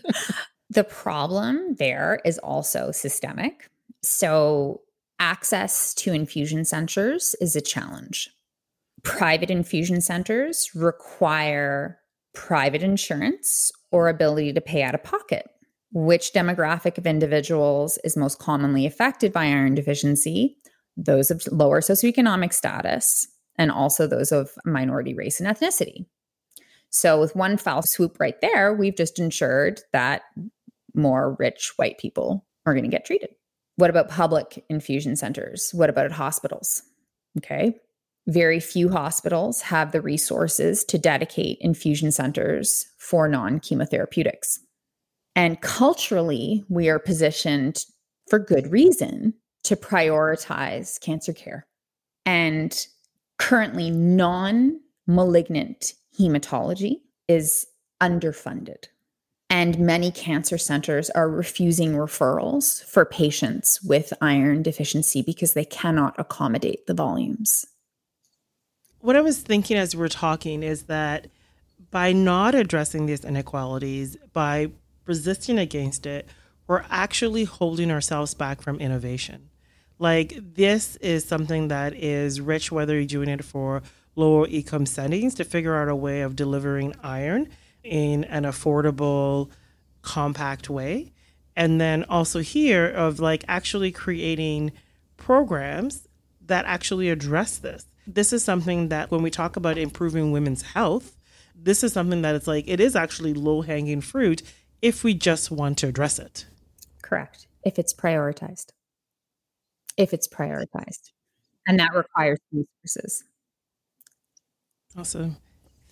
the 0.69 0.83
problem 0.83 1.75
there 1.77 2.21
is 2.23 2.37
also 2.39 2.91
systemic. 2.91 3.69
So, 4.03 4.81
access 5.19 5.93
to 5.95 6.13
infusion 6.13 6.65
centers 6.65 7.35
is 7.41 7.55
a 7.55 7.61
challenge. 7.61 8.29
Private 9.03 9.51
infusion 9.51 10.01
centers 10.01 10.69
require 10.73 11.99
private 12.33 12.83
insurance 12.83 13.71
or 13.91 14.07
ability 14.07 14.53
to 14.53 14.61
pay 14.61 14.83
out 14.83 14.95
of 14.95 15.03
pocket. 15.03 15.47
Which 15.93 16.31
demographic 16.33 16.97
of 16.97 17.05
individuals 17.05 17.99
is 18.05 18.15
most 18.15 18.39
commonly 18.39 18.85
affected 18.85 19.33
by 19.33 19.45
iron 19.45 19.75
deficiency? 19.75 20.57
Those 20.97 21.31
of 21.31 21.45
lower 21.51 21.81
socioeconomic 21.81 22.53
status, 22.53 23.27
and 23.57 23.71
also 23.71 24.07
those 24.07 24.31
of 24.31 24.51
minority 24.65 25.13
race 25.13 25.39
and 25.39 25.49
ethnicity. 25.49 26.05
So, 26.89 27.19
with 27.19 27.35
one 27.35 27.57
foul 27.57 27.83
swoop 27.83 28.19
right 28.19 28.39
there, 28.41 28.73
we've 28.73 28.95
just 28.95 29.19
ensured 29.19 29.81
that 29.93 30.23
more 30.93 31.35
rich 31.39 31.73
white 31.77 31.97
people 31.97 32.45
are 32.65 32.73
going 32.73 32.83
to 32.83 32.89
get 32.89 33.05
treated. 33.05 33.29
What 33.77 33.89
about 33.89 34.09
public 34.09 34.63
infusion 34.69 35.15
centers? 35.15 35.71
What 35.73 35.89
about 35.89 36.11
hospitals? 36.11 36.83
Okay. 37.37 37.75
Very 38.27 38.59
few 38.59 38.89
hospitals 38.89 39.61
have 39.61 39.91
the 39.91 40.01
resources 40.01 40.83
to 40.85 40.99
dedicate 40.99 41.57
infusion 41.61 42.11
centers 42.11 42.85
for 42.99 43.27
non 43.27 43.59
chemotherapeutics. 43.59 44.59
And 45.35 45.61
culturally, 45.61 46.63
we 46.69 46.89
are 46.89 46.99
positioned 46.99 47.85
for 48.29 48.37
good 48.37 48.71
reason 48.71 49.33
to 49.63 49.75
prioritize 49.75 50.99
cancer 50.99 51.33
care. 51.33 51.65
And 52.25 52.87
currently, 53.37 53.89
non 53.89 54.79
malignant 55.07 55.93
hematology 56.17 57.01
is 57.27 57.67
underfunded. 58.01 58.85
And 59.49 59.79
many 59.79 60.11
cancer 60.11 60.57
centers 60.57 61.09
are 61.09 61.29
refusing 61.29 61.93
referrals 61.93 62.83
for 62.85 63.03
patients 63.03 63.81
with 63.83 64.13
iron 64.21 64.63
deficiency 64.63 65.21
because 65.21 65.53
they 65.53 65.65
cannot 65.65 66.15
accommodate 66.17 66.87
the 66.87 66.93
volumes. 66.93 67.65
What 68.99 69.17
I 69.17 69.21
was 69.21 69.39
thinking 69.39 69.77
as 69.77 69.95
we 69.95 70.05
are 70.05 70.09
talking 70.09 70.63
is 70.63 70.83
that 70.83 71.27
by 71.89 72.13
not 72.13 72.55
addressing 72.55 73.07
these 73.07 73.25
inequalities, 73.25 74.15
by 74.31 74.71
resisting 75.05 75.59
against 75.59 76.05
it, 76.05 76.29
we're 76.67 76.85
actually 76.89 77.43
holding 77.43 77.91
ourselves 77.91 78.33
back 78.33 78.61
from 78.61 78.79
innovation. 78.79 79.49
Like 80.01 80.55
this 80.55 80.95
is 80.95 81.23
something 81.25 81.67
that 81.67 81.93
is 81.93 82.41
rich, 82.41 82.71
whether 82.71 82.95
you're 82.95 83.05
doing 83.05 83.29
it 83.29 83.45
for 83.45 83.83
lower 84.15 84.47
income 84.47 84.87
settings 84.87 85.35
to 85.35 85.43
figure 85.43 85.75
out 85.75 85.89
a 85.89 85.95
way 85.95 86.21
of 86.21 86.35
delivering 86.35 86.95
iron 87.03 87.49
in 87.83 88.23
an 88.23 88.45
affordable, 88.45 89.51
compact 90.01 90.71
way. 90.71 91.13
And 91.55 91.79
then 91.79 92.03
also 92.05 92.39
here 92.39 92.87
of 92.87 93.19
like 93.19 93.45
actually 93.47 93.91
creating 93.91 94.71
programs 95.17 96.07
that 96.47 96.65
actually 96.65 97.11
address 97.11 97.59
this. 97.59 97.85
This 98.07 98.33
is 98.33 98.43
something 98.43 98.89
that 98.89 99.11
when 99.11 99.21
we 99.21 99.29
talk 99.29 99.55
about 99.55 99.77
improving 99.77 100.31
women's 100.31 100.63
health, 100.63 101.15
this 101.55 101.83
is 101.83 101.93
something 101.93 102.23
that 102.23 102.33
it's 102.33 102.47
like 102.47 102.67
it 102.67 102.79
is 102.79 102.95
actually 102.95 103.35
low 103.35 103.61
hanging 103.61 104.01
fruit 104.01 104.41
if 104.81 105.03
we 105.03 105.13
just 105.13 105.51
want 105.51 105.77
to 105.77 105.87
address 105.87 106.17
it. 106.17 106.47
Correct. 107.03 107.45
If 107.63 107.77
it's 107.77 107.93
prioritized 107.93 108.71
if 110.01 110.13
it's 110.13 110.27
prioritized. 110.27 111.11
And 111.67 111.79
that 111.79 111.93
requires 111.93 112.39
resources. 112.51 113.23
Awesome. 114.97 115.37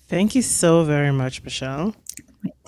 Thank 0.07 0.35
you 0.35 0.41
so 0.41 0.83
very 0.83 1.11
much, 1.11 1.43
Michelle. 1.43 1.95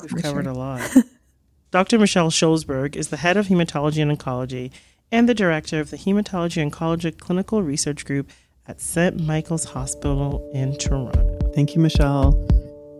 We've 0.02 0.22
covered 0.22 0.48
a 0.48 0.54
lot. 0.54 0.88
Dr. 1.72 1.98
Michelle 1.98 2.30
Sholzberg 2.30 2.96
is 2.96 3.08
the 3.08 3.18
head 3.18 3.38
of 3.38 3.48
hematology 3.48 4.02
and 4.02 4.18
oncology 4.18 4.72
and 5.12 5.28
the 5.28 5.34
director 5.34 5.80
of 5.80 5.90
the 5.90 5.98
Hematology 5.98 6.70
Oncology 6.70 7.18
Clinical 7.18 7.64
Research 7.64 8.06
Group 8.06 8.30
at 8.68 8.80
St. 8.80 9.20
Michael's 9.20 9.66
Hospital 9.66 10.50
in 10.54 10.78
Toronto. 10.78 11.40
Thank 11.54 11.76
you, 11.76 11.82
Michelle. 11.82 12.32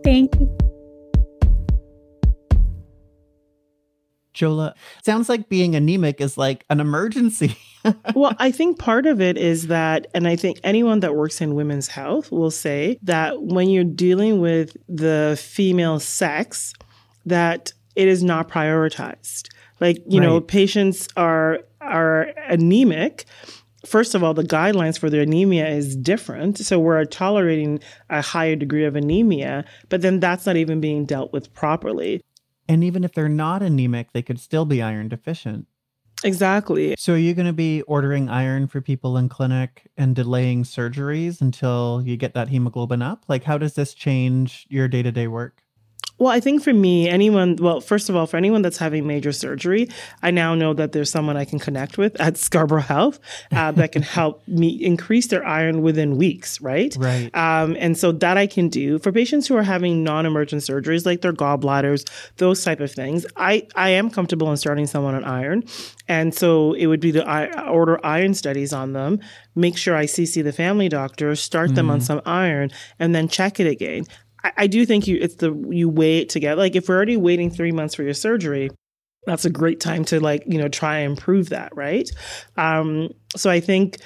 Thank 0.04 0.34
you. 0.38 0.71
Jola, 4.34 4.74
sounds 5.04 5.28
like 5.28 5.48
being 5.48 5.74
anemic 5.74 6.20
is 6.20 6.38
like 6.38 6.64
an 6.70 6.80
emergency. 6.80 7.56
well, 8.14 8.34
I 8.38 8.50
think 8.50 8.78
part 8.78 9.06
of 9.06 9.20
it 9.20 9.36
is 9.36 9.66
that, 9.66 10.06
and 10.14 10.26
I 10.26 10.36
think 10.36 10.60
anyone 10.64 11.00
that 11.00 11.14
works 11.14 11.40
in 11.40 11.54
women's 11.54 11.88
health 11.88 12.30
will 12.30 12.50
say 12.50 12.98
that 13.02 13.42
when 13.42 13.68
you're 13.68 13.84
dealing 13.84 14.40
with 14.40 14.76
the 14.88 15.38
female 15.40 16.00
sex, 16.00 16.72
that 17.26 17.72
it 17.94 18.08
is 18.08 18.22
not 18.22 18.48
prioritized. 18.48 19.48
Like, 19.80 19.98
you 20.06 20.20
right. 20.20 20.26
know, 20.26 20.40
patients 20.40 21.08
are 21.16 21.60
are 21.80 22.28
anemic. 22.48 23.24
First 23.84 24.14
of 24.14 24.22
all, 24.22 24.32
the 24.32 24.44
guidelines 24.44 24.96
for 24.96 25.10
their 25.10 25.22
anemia 25.22 25.68
is 25.68 25.96
different. 25.96 26.58
So 26.58 26.78
we're 26.78 27.04
tolerating 27.04 27.80
a 28.08 28.22
higher 28.22 28.54
degree 28.54 28.84
of 28.84 28.94
anemia, 28.94 29.64
but 29.88 30.02
then 30.02 30.20
that's 30.20 30.46
not 30.46 30.56
even 30.56 30.80
being 30.80 31.04
dealt 31.04 31.32
with 31.32 31.52
properly. 31.52 32.22
And 32.72 32.82
even 32.84 33.04
if 33.04 33.12
they're 33.12 33.28
not 33.28 33.62
anemic, 33.62 34.12
they 34.12 34.22
could 34.22 34.40
still 34.40 34.64
be 34.64 34.82
iron 34.82 35.08
deficient. 35.08 35.66
Exactly. 36.24 36.94
So 36.96 37.14
are 37.14 37.18
you 37.18 37.34
going 37.34 37.46
to 37.46 37.52
be 37.52 37.82
ordering 37.82 38.28
iron 38.28 38.66
for 38.68 38.80
people 38.80 39.16
in 39.16 39.28
clinic 39.28 39.90
and 39.96 40.14
delaying 40.14 40.62
surgeries 40.64 41.40
until 41.40 42.02
you 42.04 42.16
get 42.16 42.34
that 42.34 42.48
hemoglobin 42.48 43.02
up? 43.02 43.24
Like 43.28 43.44
how 43.44 43.58
does 43.58 43.74
this 43.74 43.92
change 43.94 44.66
your 44.70 44.88
day-to-day 44.88 45.26
work? 45.28 45.61
Well, 46.22 46.30
I 46.30 46.38
think 46.38 46.62
for 46.62 46.72
me, 46.72 47.08
anyone, 47.08 47.56
well, 47.56 47.80
first 47.80 48.08
of 48.08 48.14
all, 48.14 48.28
for 48.28 48.36
anyone 48.36 48.62
that's 48.62 48.76
having 48.76 49.08
major 49.08 49.32
surgery, 49.32 49.88
I 50.22 50.30
now 50.30 50.54
know 50.54 50.72
that 50.72 50.92
there's 50.92 51.10
someone 51.10 51.36
I 51.36 51.44
can 51.44 51.58
connect 51.58 51.98
with 51.98 52.20
at 52.20 52.36
Scarborough 52.36 52.80
Health 52.80 53.18
uh, 53.50 53.72
that 53.72 53.90
can 53.90 54.02
help 54.02 54.46
me 54.46 54.68
increase 54.68 55.26
their 55.26 55.44
iron 55.44 55.82
within 55.82 56.16
weeks, 56.16 56.60
right? 56.60 56.94
Right. 56.96 57.34
Um, 57.34 57.76
and 57.76 57.98
so 57.98 58.12
that 58.12 58.38
I 58.38 58.46
can 58.46 58.68
do 58.68 59.00
for 59.00 59.10
patients 59.10 59.48
who 59.48 59.56
are 59.56 59.64
having 59.64 60.04
non-emergent 60.04 60.62
surgeries, 60.62 61.04
like 61.04 61.22
their 61.22 61.32
gallbladders, 61.32 62.08
those 62.36 62.62
type 62.62 62.78
of 62.78 62.92
things. 62.92 63.26
I 63.36 63.66
I 63.74 63.88
am 63.88 64.08
comfortable 64.08 64.48
in 64.52 64.56
starting 64.58 64.86
someone 64.86 65.16
on 65.16 65.24
iron, 65.24 65.64
and 66.06 66.32
so 66.32 66.74
it 66.74 66.86
would 66.86 67.00
be 67.00 67.10
to 67.10 67.68
order 67.68 67.98
iron 68.06 68.34
studies 68.34 68.72
on 68.72 68.92
them, 68.92 69.18
make 69.56 69.76
sure 69.76 69.96
I 69.96 70.04
CC 70.04 70.44
the 70.44 70.52
family 70.52 70.88
doctor, 70.88 71.34
start 71.34 71.74
them 71.74 71.90
on 71.90 71.98
mm. 71.98 72.02
some 72.04 72.22
iron, 72.24 72.70
and 73.00 73.12
then 73.12 73.26
check 73.26 73.58
it 73.58 73.66
again. 73.66 74.04
I, 74.44 74.52
I 74.58 74.66
do 74.66 74.84
think 74.86 75.06
you 75.06 75.18
it's 75.20 75.36
the 75.36 75.54
you 75.70 75.88
wait 75.88 76.18
it 76.18 76.28
together. 76.28 76.60
Like 76.60 76.76
if 76.76 76.88
we're 76.88 76.96
already 76.96 77.16
waiting 77.16 77.50
three 77.50 77.72
months 77.72 77.94
for 77.94 78.02
your 78.02 78.14
surgery, 78.14 78.70
that's 79.26 79.44
a 79.44 79.50
great 79.50 79.80
time 79.80 80.04
to 80.06 80.20
like 80.20 80.44
you 80.46 80.58
know 80.58 80.68
try 80.68 80.98
and 80.98 81.12
improve 81.12 81.50
that, 81.50 81.74
right? 81.76 82.08
Um, 82.56 83.10
so 83.36 83.50
I 83.50 83.60
think 83.60 83.98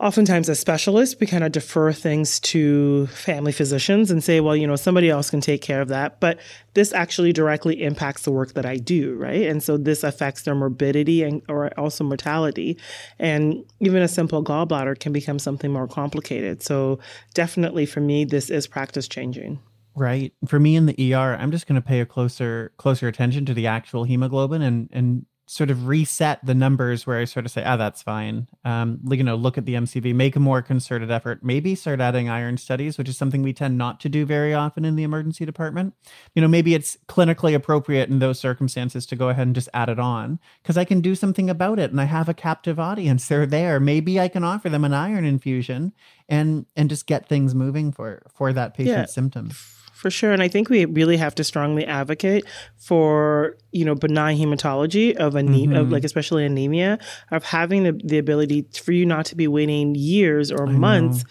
oftentimes 0.00 0.48
as 0.48 0.60
specialists, 0.60 1.18
we 1.20 1.26
kind 1.26 1.44
of 1.44 1.52
defer 1.52 1.92
things 1.92 2.38
to 2.40 3.06
family 3.08 3.52
physicians 3.52 4.10
and 4.10 4.22
say, 4.22 4.40
well, 4.40 4.56
you 4.56 4.66
know, 4.66 4.76
somebody 4.76 5.10
else 5.10 5.30
can 5.30 5.40
take 5.40 5.62
care 5.62 5.80
of 5.80 5.88
that. 5.88 6.20
But 6.20 6.38
this 6.74 6.92
actually 6.92 7.32
directly 7.32 7.82
impacts 7.82 8.22
the 8.22 8.30
work 8.30 8.54
that 8.54 8.64
I 8.64 8.76
do, 8.76 9.14
right? 9.16 9.42
And 9.42 9.62
so 9.62 9.76
this 9.76 10.04
affects 10.04 10.42
their 10.42 10.54
morbidity 10.54 11.22
and 11.22 11.42
or 11.48 11.76
also 11.78 12.04
mortality. 12.04 12.78
And 13.18 13.64
even 13.80 14.02
a 14.02 14.08
simple 14.08 14.44
gallbladder 14.44 14.98
can 14.98 15.12
become 15.12 15.38
something 15.38 15.72
more 15.72 15.88
complicated. 15.88 16.62
So 16.62 16.98
definitely 17.34 17.86
for 17.86 18.00
me, 18.00 18.24
this 18.24 18.50
is 18.50 18.66
practice 18.66 19.08
changing. 19.08 19.58
Right. 19.96 20.32
For 20.46 20.60
me 20.60 20.76
in 20.76 20.86
the 20.86 21.14
ER, 21.14 21.34
I'm 21.34 21.50
just 21.50 21.66
going 21.66 21.80
to 21.80 21.86
pay 21.86 22.00
a 22.00 22.06
closer 22.06 22.72
closer 22.76 23.08
attention 23.08 23.44
to 23.46 23.54
the 23.54 23.66
actual 23.66 24.04
hemoglobin 24.04 24.62
and 24.62 24.88
and 24.92 25.26
sort 25.48 25.70
of 25.70 25.86
reset 25.86 26.44
the 26.44 26.54
numbers 26.54 27.06
where 27.06 27.18
I 27.18 27.24
sort 27.24 27.46
of 27.46 27.50
say, 27.50 27.64
ah, 27.64 27.78
that's 27.78 28.02
fine. 28.02 28.48
Um, 28.66 29.00
you 29.08 29.24
know, 29.24 29.34
look 29.34 29.56
at 29.56 29.64
the 29.64 29.74
MCV, 29.74 30.14
make 30.14 30.36
a 30.36 30.40
more 30.40 30.60
concerted 30.60 31.10
effort, 31.10 31.42
maybe 31.42 31.74
start 31.74 32.02
adding 32.02 32.28
iron 32.28 32.58
studies, 32.58 32.98
which 32.98 33.08
is 33.08 33.16
something 33.16 33.42
we 33.42 33.54
tend 33.54 33.78
not 33.78 33.98
to 34.00 34.10
do 34.10 34.26
very 34.26 34.52
often 34.52 34.84
in 34.84 34.94
the 34.94 35.04
emergency 35.04 35.46
department. 35.46 35.94
You 36.34 36.42
know, 36.42 36.48
maybe 36.48 36.74
it's 36.74 36.98
clinically 37.08 37.54
appropriate 37.54 38.10
in 38.10 38.18
those 38.18 38.38
circumstances 38.38 39.06
to 39.06 39.16
go 39.16 39.30
ahead 39.30 39.46
and 39.46 39.54
just 39.54 39.70
add 39.72 39.88
it 39.88 39.98
on 39.98 40.38
because 40.62 40.76
I 40.76 40.84
can 40.84 41.00
do 41.00 41.14
something 41.14 41.48
about 41.48 41.78
it 41.78 41.90
and 41.90 42.00
I 42.00 42.04
have 42.04 42.28
a 42.28 42.34
captive 42.34 42.78
audience. 42.78 43.26
They're 43.26 43.46
there. 43.46 43.80
Maybe 43.80 44.20
I 44.20 44.28
can 44.28 44.44
offer 44.44 44.68
them 44.68 44.84
an 44.84 44.92
iron 44.92 45.24
infusion 45.24 45.94
and 46.28 46.66
and 46.76 46.90
just 46.90 47.06
get 47.06 47.26
things 47.26 47.54
moving 47.54 47.90
for 47.90 48.22
for 48.34 48.52
that 48.52 48.74
patient's 48.74 49.12
yeah. 49.12 49.14
symptoms 49.14 49.78
for 49.98 50.10
sure. 50.10 50.30
And 50.30 50.40
I 50.40 50.46
think 50.46 50.70
we 50.70 50.84
really 50.84 51.16
have 51.16 51.34
to 51.34 51.44
strongly 51.44 51.84
advocate 51.84 52.44
for, 52.76 53.56
you 53.72 53.84
know, 53.84 53.96
benign 53.96 54.38
hematology 54.38 55.16
of 55.16 55.34
anemia, 55.34 55.66
mm-hmm. 55.66 55.76
of 55.76 55.90
like 55.90 56.04
especially 56.04 56.46
anemia, 56.46 57.00
of 57.32 57.42
having 57.42 57.82
the, 57.82 58.00
the 58.04 58.18
ability 58.18 58.64
for 58.80 58.92
you 58.92 59.04
not 59.04 59.26
to 59.26 59.34
be 59.34 59.48
waiting 59.48 59.96
years 59.96 60.52
or 60.52 60.68
I 60.68 60.70
months 60.70 61.24
know 61.24 61.30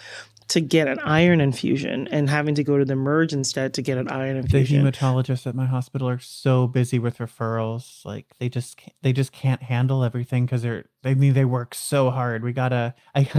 to 0.50 0.62
get 0.62 0.88
an 0.88 1.00
iron 1.00 1.42
infusion 1.42 2.08
and 2.10 2.30
having 2.30 2.56
to 2.56 2.64
go 2.64 2.78
to 2.78 2.86
the 2.86 2.96
merge 2.96 3.34
instead 3.34 3.74
to 3.74 3.82
get 3.82 3.98
an 3.98 4.08
iron 4.08 4.38
infusion. 4.38 4.84
The 4.84 4.92
hematologists 4.92 5.46
at 5.46 5.56
my 5.56 5.66
hospital 5.66 6.08
are 6.08 6.20
so 6.20 6.68
busy 6.68 7.00
with 7.00 7.18
referrals, 7.18 8.06
like 8.06 8.28
they 8.40 8.48
just 8.48 8.78
can't, 8.78 8.94
they 9.02 9.12
just 9.12 9.34
can't 9.34 9.62
handle 9.62 10.04
everything 10.04 10.46
because 10.46 10.62
they're 10.62 10.86
I 11.04 11.14
mean 11.14 11.34
they 11.34 11.46
work 11.46 11.76
so 11.76 12.10
hard. 12.10 12.44
We 12.44 12.54
gotta 12.54 12.96
I 13.16 13.30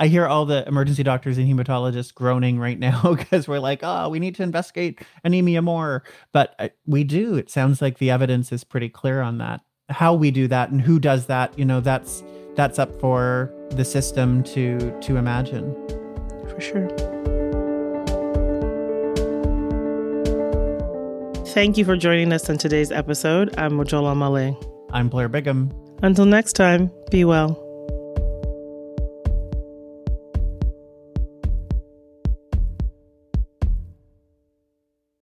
I 0.00 0.08
hear 0.08 0.26
all 0.26 0.46
the 0.46 0.66
emergency 0.66 1.02
doctors 1.04 1.38
and 1.38 1.48
hematologists 1.48 2.12
groaning 2.12 2.58
right 2.58 2.78
now 2.78 3.14
because 3.16 3.46
we're 3.46 3.60
like, 3.60 3.80
oh, 3.82 4.08
we 4.08 4.18
need 4.18 4.34
to 4.36 4.42
investigate 4.42 5.00
anemia 5.22 5.62
more, 5.62 6.02
but 6.32 6.54
uh, 6.58 6.68
we 6.86 7.04
do. 7.04 7.36
It 7.36 7.50
sounds 7.50 7.80
like 7.80 7.98
the 7.98 8.10
evidence 8.10 8.50
is 8.50 8.64
pretty 8.64 8.88
clear 8.88 9.20
on 9.20 9.38
that. 9.38 9.60
How 9.90 10.12
we 10.12 10.30
do 10.30 10.48
that 10.48 10.70
and 10.70 10.82
who 10.82 10.98
does 10.98 11.26
that, 11.26 11.56
you 11.58 11.64
know, 11.64 11.80
that's 11.80 12.24
that's 12.56 12.80
up 12.80 13.00
for 13.00 13.52
the 13.70 13.84
system 13.84 14.42
to 14.42 14.98
to 15.02 15.16
imagine 15.16 15.97
for 16.58 16.64
sure. 16.64 16.88
Thank 21.54 21.78
you 21.78 21.84
for 21.84 21.96
joining 21.96 22.32
us 22.32 22.48
on 22.50 22.58
today's 22.58 22.92
episode. 22.92 23.54
I'm 23.58 23.72
Mojola 23.72 24.14
Omole. 24.14 24.56
I'm 24.92 25.08
Blair 25.08 25.28
Bigham. 25.28 25.72
Until 26.02 26.26
next 26.26 26.52
time, 26.54 26.90
be 27.10 27.24
well. 27.24 27.67